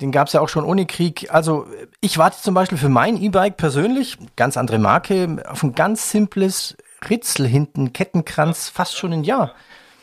Den 0.00 0.12
gab 0.12 0.26
es 0.26 0.34
ja 0.34 0.40
auch 0.40 0.48
schon 0.48 0.64
ohne 0.64 0.86
Krieg. 0.86 1.32
Also 1.32 1.66
ich 2.00 2.18
warte 2.18 2.40
zum 2.40 2.54
Beispiel 2.54 2.78
für 2.78 2.88
mein 2.88 3.16
E-Bike 3.16 3.56
persönlich, 3.56 4.18
ganz 4.36 4.56
andere 4.56 4.78
Marke, 4.78 5.42
auf 5.48 5.62
ein 5.62 5.74
ganz 5.74 6.10
simples 6.10 6.76
Ritzel 7.08 7.46
hinten, 7.46 7.92
Kettenkranz, 7.92 8.68
fast 8.68 8.96
schon 8.96 9.12
ein 9.12 9.24
Jahr. 9.24 9.54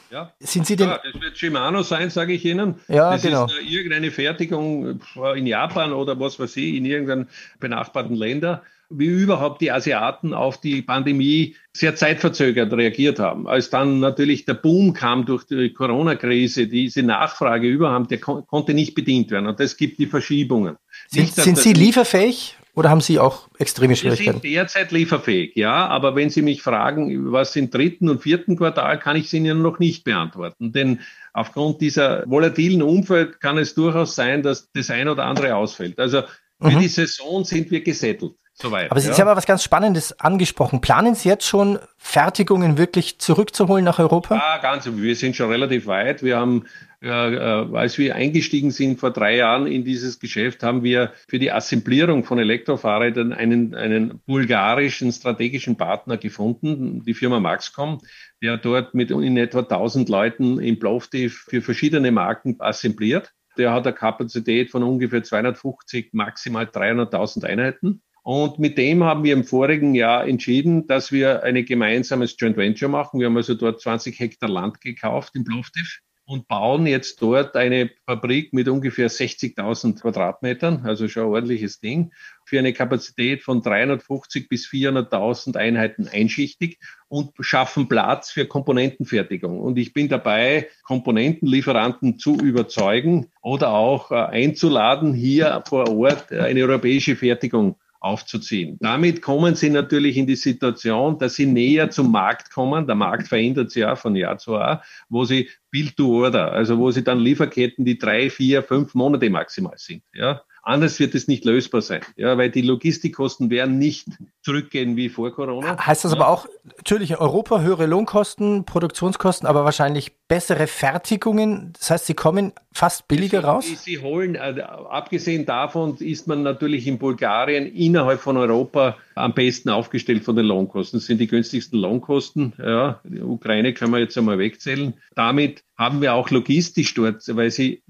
Ja. 0.10 0.32
Sind 0.40 0.68
Sie 0.68 0.76
denn? 0.76 0.90
Ja, 0.90 1.00
das 1.04 1.20
wird 1.22 1.38
Shimano 1.38 1.82
sein, 1.82 2.12
sage 2.12 2.34
ich 2.34 2.46
Ihnen. 2.46 2.76
Ja, 2.88 3.12
das 3.12 3.24
genau. 3.24 3.46
ist 3.46 3.56
irgendeine 3.68 4.12
Fertigung 4.12 5.00
in 5.36 5.48
Japan 5.48 5.92
oder 5.92 6.20
was 6.20 6.40
weiß 6.40 6.56
ich, 6.58 6.76
in 6.76 6.86
irgendeinem 6.86 7.28
benachbarten 7.60 8.16
Länder 8.16 8.62
wie 8.98 9.08
überhaupt 9.08 9.62
die 9.62 9.72
Asiaten 9.72 10.34
auf 10.34 10.60
die 10.60 10.82
Pandemie 10.82 11.56
sehr 11.74 11.96
zeitverzögert 11.96 12.72
reagiert 12.74 13.20
haben. 13.20 13.48
Als 13.48 13.70
dann 13.70 14.00
natürlich 14.00 14.46
der 14.46 14.54
Boom 14.54 14.94
kam 14.94 15.26
durch 15.26 15.44
die 15.46 15.74
Corona-Krise, 15.74 16.68
diese 16.68 17.04
Nachfrage 17.04 17.68
überhaupt, 17.68 18.12
der 18.12 18.20
kon 18.20 18.46
konnte 18.48 18.74
nicht 18.74 18.96
bedient 18.96 19.32
werden. 19.32 19.48
Und 19.48 19.60
das 19.60 19.78
gibt 19.78 20.00
die 20.00 20.08
Verschiebungen. 20.08 20.78
Sind, 21.08 21.24
nicht, 21.24 21.36
sind 21.36 21.58
Sie 21.58 21.74
lieferfähig? 21.74 22.58
Oder 22.76 22.90
haben 22.90 23.02
Sie 23.02 23.20
auch 23.20 23.50
extreme 23.60 23.96
Schwierigkeiten? 23.96 24.42
Wir 24.42 24.50
sind 24.50 24.56
derzeit 24.56 24.92
lieferfähig, 24.92 25.56
ja. 25.56 25.88
Aber 25.88 26.16
wenn 26.16 26.32
Sie 26.32 26.42
mich 26.42 26.64
fragen, 26.64 27.32
was 27.32 27.56
im 27.56 27.70
dritten 27.70 28.10
und 28.10 28.24
vierten 28.24 28.58
Quartal, 28.58 28.98
kann 28.98 29.16
ich 29.16 29.26
es 29.26 29.34
Ihnen 29.34 29.62
noch 29.62 29.78
nicht 29.78 30.04
beantworten. 30.04 30.72
Denn 30.72 31.00
aufgrund 31.34 31.82
dieser 31.82 32.24
volatilen 32.28 32.82
Umfeld 32.82 33.40
kann 33.40 33.60
es 33.60 33.76
durchaus 33.76 34.16
sein, 34.16 34.42
dass 34.42 34.72
das 34.72 34.90
ein 34.90 35.08
oder 35.08 35.26
andere 35.26 35.56
ausfällt. 35.56 36.00
Also 36.00 36.24
für 36.60 36.72
mhm. 36.72 36.80
die 36.80 36.88
Saison 36.88 37.44
sind 37.44 37.70
wir 37.70 37.82
gesettelt. 37.82 38.34
Soweit, 38.64 38.90
aber 38.92 39.02
Sie 39.02 39.10
ja. 39.10 39.18
haben 39.18 39.28
aber 39.28 39.36
was 39.36 39.46
ganz 39.46 39.62
Spannendes 39.62 40.18
angesprochen. 40.22 40.80
Planen 40.80 41.16
Sie 41.16 41.28
jetzt 41.28 41.46
schon, 41.46 41.80
Fertigungen 41.98 42.78
wirklich 42.78 43.20
zurückzuholen 43.20 43.84
nach 43.84 44.00
Europa? 44.00 44.36
Ja, 44.36 44.58
ganz. 44.60 44.90
Wir 44.90 45.16
sind 45.18 45.36
schon 45.36 45.52
relativ 45.52 45.86
weit. 45.86 46.24
Wir 46.24 46.38
haben, 46.38 46.64
äh, 47.02 47.10
äh, 47.10 47.76
als 47.76 47.98
wir 47.98 48.16
eingestiegen 48.16 48.72
sind 48.72 49.02
vor 49.02 49.12
drei 49.12 49.36
Jahren 49.36 49.68
in 49.68 49.84
dieses 49.84 50.18
Geschäft, 50.18 50.64
haben 50.64 50.82
wir 50.82 51.12
für 51.28 51.40
die 51.40 51.52
Assemblierung 51.52 52.24
von 52.24 52.40
Elektrofahrrädern 52.40 53.34
einen, 53.34 53.76
einen 53.76 54.22
bulgarischen 54.26 55.12
strategischen 55.12 55.76
Partner 55.76 56.16
gefunden, 56.16 57.04
die 57.04 57.16
Firma 57.16 57.42
Maxcom, 57.42 58.00
der 58.42 58.56
dort 58.56 58.94
mit 58.94 59.12
in 59.12 59.36
etwa 59.36 59.60
1000 59.60 60.08
Leuten 60.08 60.58
in 60.62 60.80
Plovdiv 60.80 61.48
für 61.50 61.62
verschiedene 61.62 62.14
Marken 62.14 62.56
assembliert. 62.60 63.34
Der 63.58 63.74
hat 63.74 63.86
eine 63.86 63.94
Kapazität 63.94 64.72
von 64.72 64.84
ungefähr 64.84 65.22
250, 65.22 66.14
maximal 66.14 66.64
300.000 66.64 67.44
Einheiten. 67.44 68.02
Und 68.24 68.58
mit 68.58 68.78
dem 68.78 69.04
haben 69.04 69.26
wir 69.26 69.34
im 69.34 69.44
vorigen 69.44 69.96
Jahr 69.96 70.26
entschieden, 70.26 70.88
dass 70.88 71.12
wir 71.12 71.44
ein 71.44 71.66
gemeinsames 71.66 72.36
Joint 72.40 72.56
Venture 72.56 72.88
machen. 72.88 73.20
Wir 73.20 73.28
haben 73.28 73.36
also 73.36 73.54
dort 73.54 73.82
20 73.82 74.18
Hektar 74.18 74.50
Land 74.50 74.80
gekauft 74.80 75.36
in 75.36 75.44
Plovdiv 75.44 76.00
und 76.26 76.48
bauen 76.48 76.88
jetzt 76.88 77.22
dort 77.22 77.58
eine 77.58 77.92
Fabrik 78.06 78.54
mit 78.54 78.70
ungefähr 78.70 79.10
60.000 79.10 80.00
Quadratmetern, 80.00 80.86
also 80.86 81.10
schon 81.10 81.24
ein 81.24 81.30
ordentliches 81.30 81.82
Ding, 81.82 82.14
für 82.46 82.60
eine 82.60 82.72
Kapazität 82.72 83.44
von 83.44 83.62
350 83.62 84.48
bis 84.48 84.66
400.000 84.68 85.58
Einheiten 85.58 86.08
einschichtig 86.08 86.80
und 87.10 87.32
schaffen 87.42 87.90
Platz 87.90 88.32
für 88.32 88.46
Komponentenfertigung. 88.46 89.60
Und 89.60 89.78
ich 89.78 89.92
bin 89.92 90.08
dabei, 90.08 90.70
Komponentenlieferanten 90.84 92.18
zu 92.18 92.38
überzeugen 92.38 93.28
oder 93.42 93.74
auch 93.74 94.12
äh, 94.12 94.16
einzuladen, 94.16 95.14
hier 95.14 95.62
vor 95.68 95.90
Ort 95.90 96.32
eine 96.32 96.62
europäische 96.62 97.18
Fertigung 97.18 97.76
aufzuziehen. 98.04 98.78
Damit 98.82 99.22
kommen 99.22 99.56
sie 99.56 99.70
natürlich 99.70 100.18
in 100.18 100.28
die 100.28 100.36
Situation, 100.36 101.18
dass 101.18 101.36
sie 101.36 101.46
näher 101.46 101.90
zum 101.90 102.12
Markt 102.12 102.52
kommen. 102.52 102.86
Der 102.86 102.96
Markt 102.96 103.30
verändert 103.30 103.72
sich 103.72 103.82
ja 103.82 103.96
von 103.96 104.16
Jahr 104.16 104.38
zu 104.38 104.54
Jahr, 104.54 104.84
wo 105.10 105.24
sie 105.24 105.50
Build 105.72 105.96
to 105.96 106.24
Order, 106.24 106.52
also 106.52 106.78
wo 106.78 106.92
sie 106.92 107.04
dann 107.04 107.20
Lieferketten, 107.20 107.86
die 107.86 107.98
drei, 107.98 108.30
vier, 108.30 108.62
fünf 108.62 108.94
Monate 108.94 109.30
maximal 109.30 109.78
sind. 109.78 110.04
Ja, 110.14 110.42
Anders 110.66 110.98
wird 111.02 111.14
es 111.14 111.28
nicht 111.28 111.44
lösbar 111.44 111.82
sein, 111.82 112.00
ja, 112.16 112.38
weil 112.38 112.50
die 112.50 112.62
Logistikkosten 112.62 113.50
werden 113.50 113.80
nicht 113.80 114.08
zurückgehen 114.44 114.96
wie 114.96 115.10
vor 115.10 115.30
Corona. 115.34 115.86
Heißt 115.86 116.06
das 116.06 116.14
ja. 116.14 116.18
aber 116.18 116.30
auch, 116.30 116.48
natürlich 116.78 117.12
in 117.12 117.18
Europa 117.18 117.60
höhere 117.60 117.86
Lohnkosten, 117.86 118.64
Produktionskosten, 118.64 119.46
aber 119.46 119.66
wahrscheinlich 119.66 120.14
bessere 120.28 120.68
Fertigungen. 120.68 121.74
Das 121.78 121.92
heißt, 121.92 122.06
sie 122.08 122.14
kommen 122.14 122.54
fast 122.72 123.08
billiger 123.08 123.42
sie, 123.42 123.46
raus? 123.48 123.66
Sie 123.84 124.00
holen, 124.00 124.36
äh, 124.36 124.62
abgesehen 124.90 125.46
davon 125.46 125.98
ist 125.98 126.28
man 126.28 126.44
natürlich 126.44 126.88
in 126.88 126.98
Bulgarien 126.98 127.68
innerhalb 127.68 128.20
von 128.20 128.38
Europa 128.38 128.98
am 129.16 129.34
besten 129.34 129.70
aufgestellt 129.70 130.24
von 130.24 130.36
den 130.36 130.46
Lohnkosten. 130.46 131.00
Das 131.00 131.06
sind 131.06 131.20
die 131.20 131.28
günstigsten 131.28 131.80
Lohnkosten. 131.80 132.54
Ja, 132.58 133.02
die 133.04 133.22
Ukraine 133.22 133.74
können 133.74 133.92
wir 133.92 134.00
jetzt 134.00 134.18
einmal 134.18 134.40
wegzählen. 134.40 134.94
Damit 135.16 135.64
haben 135.78 136.02
wir 136.02 136.14
auch 136.14 136.30
logistisch 136.30 136.94
dort, 136.94 137.24
weil 137.36 137.52
sie, 137.52 137.84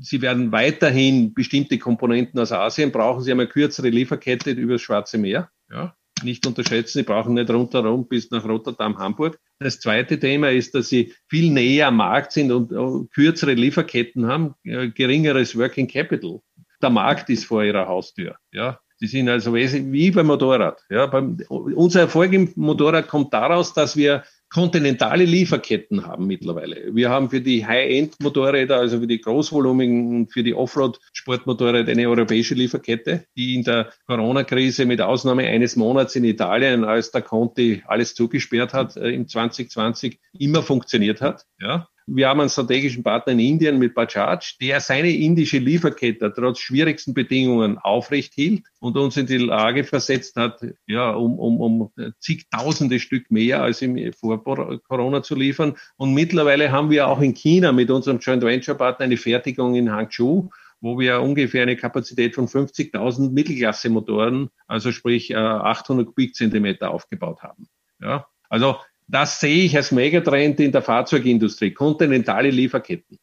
sie 0.00 0.22
werden 0.22 0.52
weiterhin 0.52 1.34
bestimmte 1.34 1.78
Komponenten 1.78 2.38
aus 2.38 2.52
Asien 2.52 2.92
brauchen. 2.92 3.22
Sie 3.22 3.30
haben 3.30 3.40
eine 3.40 3.48
kürzere 3.48 3.88
Lieferkette 3.88 4.50
über 4.50 4.74
das 4.74 4.82
Schwarze 4.82 5.18
Meer. 5.18 5.50
Ja, 5.70 5.94
nicht 6.22 6.46
unterschätzen, 6.46 6.98
sie 6.98 7.04
brauchen 7.04 7.34
nicht 7.34 7.50
rundherum 7.50 8.06
bis 8.08 8.30
nach 8.30 8.44
Rotterdam, 8.44 8.98
Hamburg. 8.98 9.38
Das 9.58 9.80
zweite 9.80 10.18
Thema 10.18 10.50
ist, 10.50 10.74
dass 10.74 10.88
sie 10.88 11.14
viel 11.28 11.50
näher 11.52 11.88
am 11.88 11.96
Markt 11.96 12.32
sind 12.32 12.52
und 12.52 12.72
äh, 12.72 13.06
kürzere 13.12 13.54
Lieferketten 13.54 14.26
haben, 14.26 14.54
äh, 14.64 14.88
geringeres 14.88 15.56
Working 15.56 15.88
Capital. 15.88 16.40
Der 16.80 16.90
Markt 16.90 17.28
ist 17.30 17.44
vor 17.44 17.64
ihrer 17.64 17.88
Haustür. 17.88 18.36
Ja, 18.52 18.78
Sie 19.00 19.06
sind 19.06 19.28
also 19.28 19.54
wie 19.54 20.10
beim 20.10 20.26
Motorrad. 20.26 20.84
Ja, 20.90 21.04
unser 21.48 22.00
Erfolg 22.00 22.32
im 22.32 22.52
Motorrad 22.56 23.06
kommt 23.06 23.32
daraus, 23.32 23.72
dass 23.72 23.96
wir 23.96 24.24
kontinentale 24.50 25.24
Lieferketten 25.24 26.06
haben 26.06 26.26
mittlerweile. 26.26 26.94
Wir 26.94 27.10
haben 27.10 27.30
für 27.30 27.40
die 27.40 27.66
High-End-Motorräder, 27.66 28.76
also 28.76 29.00
für 29.00 29.06
die 29.06 29.20
großvolumigen 29.20 30.16
und 30.16 30.32
für 30.32 30.42
die 30.42 30.54
Offroad-Sportmotorräder 30.54 31.92
eine 31.92 32.08
europäische 32.08 32.54
Lieferkette, 32.54 33.24
die 33.36 33.56
in 33.56 33.64
der 33.64 33.92
Corona-Krise 34.06 34.86
mit 34.86 35.00
Ausnahme 35.00 35.46
eines 35.46 35.76
Monats 35.76 36.16
in 36.16 36.24
Italien, 36.24 36.84
als 36.84 37.10
der 37.10 37.22
Conti 37.22 37.82
alles 37.86 38.14
zugesperrt 38.14 38.72
hat, 38.72 38.96
äh, 38.96 39.10
im 39.10 39.28
2020 39.28 40.18
immer 40.38 40.62
funktioniert 40.62 41.20
hat. 41.20 41.44
Ja. 41.60 41.88
Wir 42.10 42.28
haben 42.28 42.40
einen 42.40 42.48
strategischen 42.48 43.02
Partner 43.02 43.34
in 43.34 43.38
Indien 43.38 43.78
mit 43.78 43.94
Bajaj, 43.94 44.56
der 44.62 44.80
seine 44.80 45.10
indische 45.10 45.58
Lieferkette 45.58 46.32
trotz 46.34 46.58
schwierigsten 46.58 47.12
Bedingungen 47.12 47.76
aufrecht 47.76 48.32
hielt 48.32 48.64
und 48.80 48.96
uns 48.96 49.18
in 49.18 49.26
die 49.26 49.36
Lage 49.36 49.84
versetzt 49.84 50.36
hat, 50.36 50.64
ja, 50.86 51.10
um, 51.10 51.38
um, 51.38 51.60
um 51.60 51.92
zigtausende 52.18 52.98
Stück 52.98 53.30
mehr 53.30 53.62
als 53.62 53.82
im 53.82 54.12
vor 54.14 54.42
Corona 54.88 55.22
zu 55.22 55.34
liefern. 55.34 55.76
Und 55.96 56.14
mittlerweile 56.14 56.72
haben 56.72 56.88
wir 56.88 57.08
auch 57.08 57.20
in 57.20 57.34
China 57.34 57.72
mit 57.72 57.90
unserem 57.90 58.20
Joint 58.20 58.42
Venture 58.42 58.76
Partner 58.76 59.04
eine 59.04 59.18
Fertigung 59.18 59.74
in 59.74 59.92
Hangzhou, 59.92 60.48
wo 60.80 60.98
wir 60.98 61.20
ungefähr 61.20 61.62
eine 61.62 61.76
Kapazität 61.76 62.34
von 62.34 62.46
50.000 62.46 63.32
Mittelklasse-Motoren, 63.32 64.48
also 64.66 64.92
sprich 64.92 65.36
800 65.36 66.04
äh, 66.04 66.06
Kubikzentimeter 66.06 66.90
aufgebaut 66.90 67.42
haben. 67.42 67.68
Ja, 68.00 68.26
also 68.48 68.76
das 69.08 69.40
sehe 69.40 69.64
ich 69.64 69.76
als 69.76 69.90
Megatrend 69.90 70.60
in 70.60 70.70
der 70.70 70.82
Fahrzeugindustrie, 70.82 71.72
kontinentale 71.72 72.50
Lieferketten. 72.50 73.18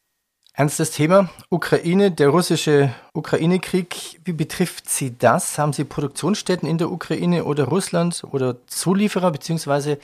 Ernstes 0.52 0.90
Thema, 0.90 1.28
Ukraine, 1.50 2.10
der 2.10 2.28
russische 2.28 2.90
Ukraine-Krieg. 3.12 4.20
Wie 4.24 4.32
betrifft 4.32 4.88
Sie 4.88 5.16
das? 5.16 5.58
Haben 5.58 5.74
Sie 5.74 5.84
Produktionsstätten 5.84 6.68
in 6.68 6.78
der 6.78 6.90
Ukraine 6.90 7.44
oder 7.44 7.64
Russland 7.64 8.24
oder 8.30 8.66
Zulieferer, 8.66 9.30
beziehungsweise 9.30 9.98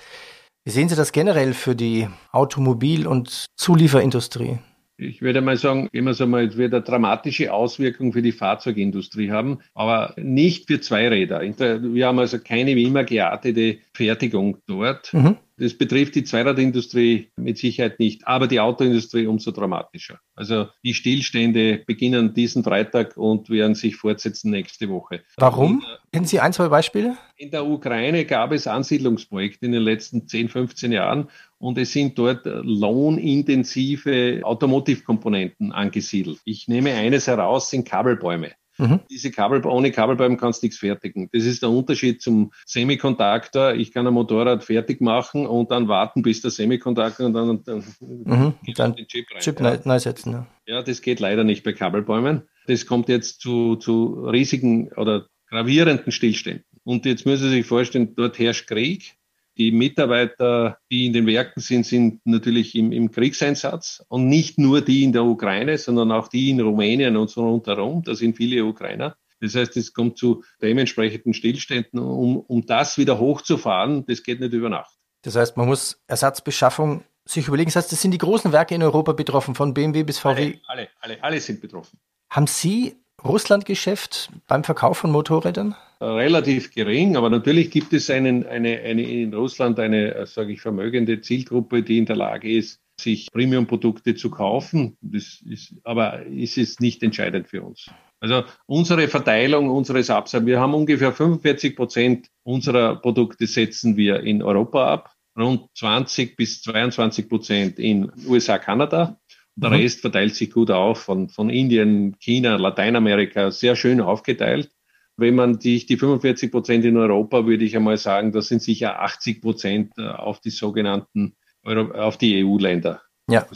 wie 0.64 0.70
sehen 0.70 0.88
Sie 0.88 0.94
das 0.94 1.12
generell 1.12 1.54
für 1.54 1.74
die 1.74 2.06
Automobil- 2.30 3.06
und 3.06 3.46
Zulieferindustrie? 3.56 4.58
Ich 5.02 5.22
würde 5.22 5.40
mal 5.40 5.56
sagen, 5.56 5.88
immer 5.92 6.14
so 6.14 6.26
mal, 6.26 6.46
es 6.46 6.56
wird 6.56 6.72
eine 6.74 6.82
dramatische 6.82 7.52
Auswirkung 7.52 8.12
für 8.12 8.22
die 8.22 8.32
Fahrzeugindustrie 8.32 9.30
haben, 9.30 9.58
aber 9.74 10.14
nicht 10.16 10.66
für 10.68 10.80
Zweiräder. 10.80 11.40
Wir 11.40 12.06
haben 12.06 12.18
also 12.18 12.38
keine 12.38 12.76
wie 12.76 12.84
immer 12.84 13.04
geartete 13.04 13.78
Fertigung 13.92 14.58
dort. 14.66 15.12
Mhm. 15.12 15.36
Das 15.58 15.74
betrifft 15.74 16.14
die 16.14 16.24
Zweiradindustrie 16.24 17.30
mit 17.36 17.58
Sicherheit 17.58 18.00
nicht, 18.00 18.26
aber 18.26 18.48
die 18.48 18.58
Autoindustrie 18.58 19.26
umso 19.26 19.52
dramatischer. 19.52 20.18
Also 20.34 20.68
die 20.82 20.94
Stillstände 20.94 21.82
beginnen 21.86 22.34
diesen 22.34 22.64
Freitag 22.64 23.16
und 23.16 23.48
werden 23.50 23.74
sich 23.74 23.96
fortsetzen 23.96 24.50
nächste 24.50 24.88
Woche. 24.88 25.22
Warum? 25.36 25.84
Kennen 26.12 26.26
Sie 26.26 26.40
ein, 26.40 26.52
zwei 26.52 26.68
Beispiele? 26.68 27.16
In 27.36 27.50
der 27.50 27.64
Ukraine 27.66 28.24
gab 28.24 28.50
es 28.52 28.66
Ansiedlungsprojekte 28.66 29.66
in 29.66 29.72
den 29.72 29.82
letzten 29.82 30.26
10, 30.26 30.48
15 30.48 30.90
Jahren 30.90 31.28
und 31.62 31.78
es 31.78 31.92
sind 31.92 32.18
dort 32.18 32.40
lohnintensive 32.44 34.40
Automotive-Komponenten 34.42 35.70
angesiedelt. 35.70 36.40
Ich 36.44 36.66
nehme 36.66 36.92
eines 36.92 37.28
heraus, 37.28 37.70
sind 37.70 37.88
Kabelbäume. 37.88 38.50
Mhm. 38.78 38.98
Diese 39.08 39.30
Kabel, 39.30 39.64
ohne 39.64 39.92
Kabelbäume 39.92 40.36
kannst 40.36 40.62
du 40.62 40.66
nichts 40.66 40.80
fertigen. 40.80 41.28
Das 41.32 41.44
ist 41.44 41.62
der 41.62 41.70
Unterschied 41.70 42.20
zum 42.20 42.52
Semiconductor. 42.66 43.74
Ich 43.74 43.92
kann 43.92 44.08
ein 44.08 44.12
Motorrad 44.14 44.64
fertig 44.64 45.00
machen 45.00 45.46
und 45.46 45.70
dann 45.70 45.86
warten, 45.86 46.22
bis 46.22 46.40
der 46.40 46.50
Semiconductor 46.50 47.26
und 47.26 47.34
dann, 47.34 47.62
dann, 47.62 47.84
mhm. 48.00 48.54
dann 48.74 48.96
den 48.96 49.06
Chip 49.06 49.26
rein. 49.32 49.40
Chip 49.40 49.60
ja. 49.60 49.78
neu 49.84 49.98
setzen. 50.00 50.32
Ja. 50.32 50.46
ja, 50.66 50.82
das 50.82 51.00
geht 51.00 51.20
leider 51.20 51.44
nicht 51.44 51.62
bei 51.62 51.72
Kabelbäumen. 51.72 52.42
Das 52.66 52.86
kommt 52.86 53.08
jetzt 53.08 53.40
zu, 53.40 53.76
zu 53.76 54.24
riesigen 54.24 54.90
oder 54.94 55.28
gravierenden 55.48 56.10
Stillständen. 56.10 56.64
Und 56.82 57.06
jetzt 57.06 57.24
müssen 57.24 57.50
Sie 57.50 57.56
sich 57.56 57.66
vorstellen, 57.66 58.16
dort 58.16 58.38
herrscht 58.40 58.66
Krieg. 58.66 59.14
Die 59.58 59.70
Mitarbeiter, 59.70 60.78
die 60.90 61.06
in 61.06 61.12
den 61.12 61.26
Werken 61.26 61.60
sind, 61.60 61.84
sind 61.84 62.20
natürlich 62.24 62.74
im, 62.74 62.90
im 62.90 63.10
Kriegseinsatz 63.10 64.02
und 64.08 64.28
nicht 64.28 64.58
nur 64.58 64.80
die 64.80 65.04
in 65.04 65.12
der 65.12 65.24
Ukraine, 65.24 65.76
sondern 65.76 66.10
auch 66.10 66.28
die 66.28 66.50
in 66.50 66.60
Rumänien 66.60 67.16
und 67.16 67.28
so 67.28 67.46
rundherum. 67.46 68.02
Da 68.02 68.14
sind 68.14 68.36
viele 68.36 68.64
Ukrainer. 68.64 69.16
Das 69.40 69.54
heißt, 69.54 69.76
es 69.76 69.92
kommt 69.92 70.16
zu 70.16 70.44
dementsprechenden 70.62 71.34
Stillständen. 71.34 71.98
Um, 71.98 72.38
um 72.38 72.64
das 72.64 72.96
wieder 72.96 73.18
hochzufahren, 73.18 74.06
das 74.06 74.22
geht 74.22 74.40
nicht 74.40 74.52
über 74.52 74.68
Nacht. 74.68 74.94
Das 75.22 75.36
heißt, 75.36 75.56
man 75.56 75.66
muss 75.66 76.00
Ersatzbeschaffung 76.06 77.04
sich 77.24 77.46
überlegen, 77.46 77.68
das 77.68 77.76
heißt, 77.76 77.92
das 77.92 78.00
sind 78.00 78.12
die 78.12 78.18
großen 78.18 78.52
Werke 78.52 78.74
in 78.74 78.82
Europa 78.82 79.12
betroffen, 79.12 79.54
von 79.54 79.74
BMW 79.74 80.02
bis 80.02 80.18
VW. 80.18 80.30
Alle, 80.32 80.58
alle, 80.66 80.88
alle, 81.00 81.22
alle 81.22 81.40
sind 81.40 81.60
betroffen. 81.60 81.98
Haben 82.30 82.46
Sie 82.46 82.96
Russlandgeschäft 83.24 84.30
beim 84.46 84.64
Verkauf 84.64 84.98
von 84.98 85.10
Motorrädern? 85.12 85.76
Relativ 86.02 86.74
gering, 86.74 87.16
aber 87.16 87.30
natürlich 87.30 87.70
gibt 87.70 87.92
es 87.92 88.10
einen, 88.10 88.44
eine, 88.44 88.80
eine 88.80 89.02
in 89.02 89.32
Russland 89.32 89.78
eine, 89.78 90.26
sage 90.26 90.52
ich, 90.52 90.60
vermögende 90.60 91.20
Zielgruppe, 91.20 91.82
die 91.82 91.98
in 91.98 92.06
der 92.06 92.16
Lage 92.16 92.50
ist, 92.50 92.80
sich 93.00 93.30
Premium-Produkte 93.30 94.16
zu 94.16 94.30
kaufen. 94.30 94.96
Das 95.00 95.40
ist, 95.48 95.74
aber 95.84 96.26
ist 96.26 96.58
es 96.58 96.80
nicht 96.80 97.02
entscheidend 97.02 97.48
für 97.48 97.62
uns. 97.62 97.88
Also 98.20 98.44
unsere 98.66 99.06
Verteilung 99.06 99.70
unseres 99.70 100.10
Absatzes, 100.10 100.46
wir 100.46 100.60
haben 100.60 100.74
ungefähr 100.74 101.12
45 101.12 101.76
Prozent 101.76 102.26
unserer 102.42 102.96
Produkte 102.96 103.46
setzen 103.46 103.96
wir 103.96 104.20
in 104.20 104.42
Europa 104.42 104.92
ab, 104.92 105.12
rund 105.38 105.68
20 105.76 106.36
bis 106.36 106.62
22 106.62 107.28
Prozent 107.28 107.78
in 107.78 108.10
USA, 108.26 108.58
Kanada. 108.58 109.20
Der 109.54 109.70
mhm. 109.70 109.76
Rest 109.76 110.00
verteilt 110.00 110.34
sich 110.34 110.50
gut 110.50 110.70
auf 110.70 111.00
von, 111.00 111.28
von 111.28 111.50
Indien, 111.50 112.16
China, 112.18 112.56
Lateinamerika, 112.56 113.50
sehr 113.50 113.76
schön 113.76 114.00
aufgeteilt. 114.00 114.70
Wenn 115.16 115.34
man 115.34 115.58
die, 115.58 115.84
die 115.84 115.96
45 115.96 116.50
Prozent 116.50 116.84
in 116.84 116.96
Europa, 116.96 117.46
würde 117.46 117.64
ich 117.64 117.76
einmal 117.76 117.98
sagen, 117.98 118.32
das 118.32 118.48
sind 118.48 118.62
sicher 118.62 119.00
80 119.00 119.42
Prozent 119.42 119.92
äh, 119.98 120.08
auf 120.08 120.40
die 120.40 120.50
sogenannten, 120.50 121.36
auf 121.64 122.16
die 122.16 122.44
EU-Länder 122.44 123.02
ja. 123.28 123.46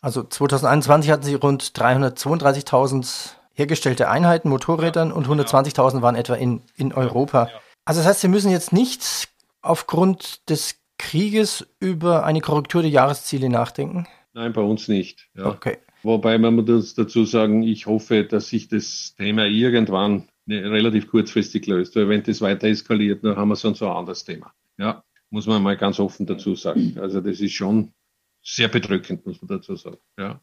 Also 0.00 0.22
2021 0.22 1.10
hatten 1.10 1.22
Sie 1.24 1.34
rund 1.34 1.62
332.000 1.62 3.32
hergestellte 3.52 4.08
Einheiten, 4.08 4.48
Motorrädern 4.48 5.10
und 5.10 5.26
120.000 5.26 6.02
waren 6.02 6.14
etwa 6.14 6.34
in, 6.34 6.62
in 6.76 6.92
Europa. 6.92 7.48
Also 7.84 8.00
das 8.00 8.08
heißt, 8.08 8.20
Sie 8.20 8.28
müssen 8.28 8.50
jetzt 8.50 8.72
nicht 8.72 9.28
aufgrund 9.60 10.48
des 10.48 10.76
Krieges 10.98 11.66
über 11.80 12.24
eine 12.24 12.40
Korrektur 12.40 12.82
der 12.82 12.90
Jahresziele 12.90 13.48
nachdenken? 13.48 14.06
Nein, 14.34 14.52
bei 14.52 14.60
uns 14.60 14.88
nicht. 14.88 15.28
Ja. 15.34 15.46
Okay. 15.46 15.78
Wobei 16.04 16.38
man 16.38 16.54
muss 16.54 16.94
dazu 16.94 17.24
sagen, 17.24 17.64
ich 17.64 17.86
hoffe, 17.86 18.24
dass 18.24 18.48
sich 18.48 18.68
das 18.68 19.14
Thema 19.16 19.46
irgendwann 19.46 20.28
relativ 20.48 21.08
kurzfristig 21.08 21.66
löst, 21.66 21.94
weil 21.96 22.08
wenn 22.08 22.22
das 22.22 22.40
weiter 22.40 22.68
eskaliert, 22.68 23.24
dann 23.24 23.36
haben 23.36 23.48
wir 23.48 23.56
sonst 23.56 23.78
so 23.78 23.88
ein 23.88 23.96
anderes 23.96 24.24
Thema. 24.24 24.52
Ja, 24.78 25.04
muss 25.30 25.46
man 25.46 25.62
mal 25.62 25.76
ganz 25.76 26.00
offen 26.00 26.26
dazu 26.26 26.54
sagen. 26.54 26.96
Also 26.98 27.20
das 27.20 27.40
ist 27.40 27.52
schon 27.52 27.92
sehr 28.42 28.68
bedrückend, 28.68 29.26
muss 29.26 29.40
man 29.42 29.48
dazu 29.48 29.76
sagen. 29.76 29.98
Ja. 30.18 30.40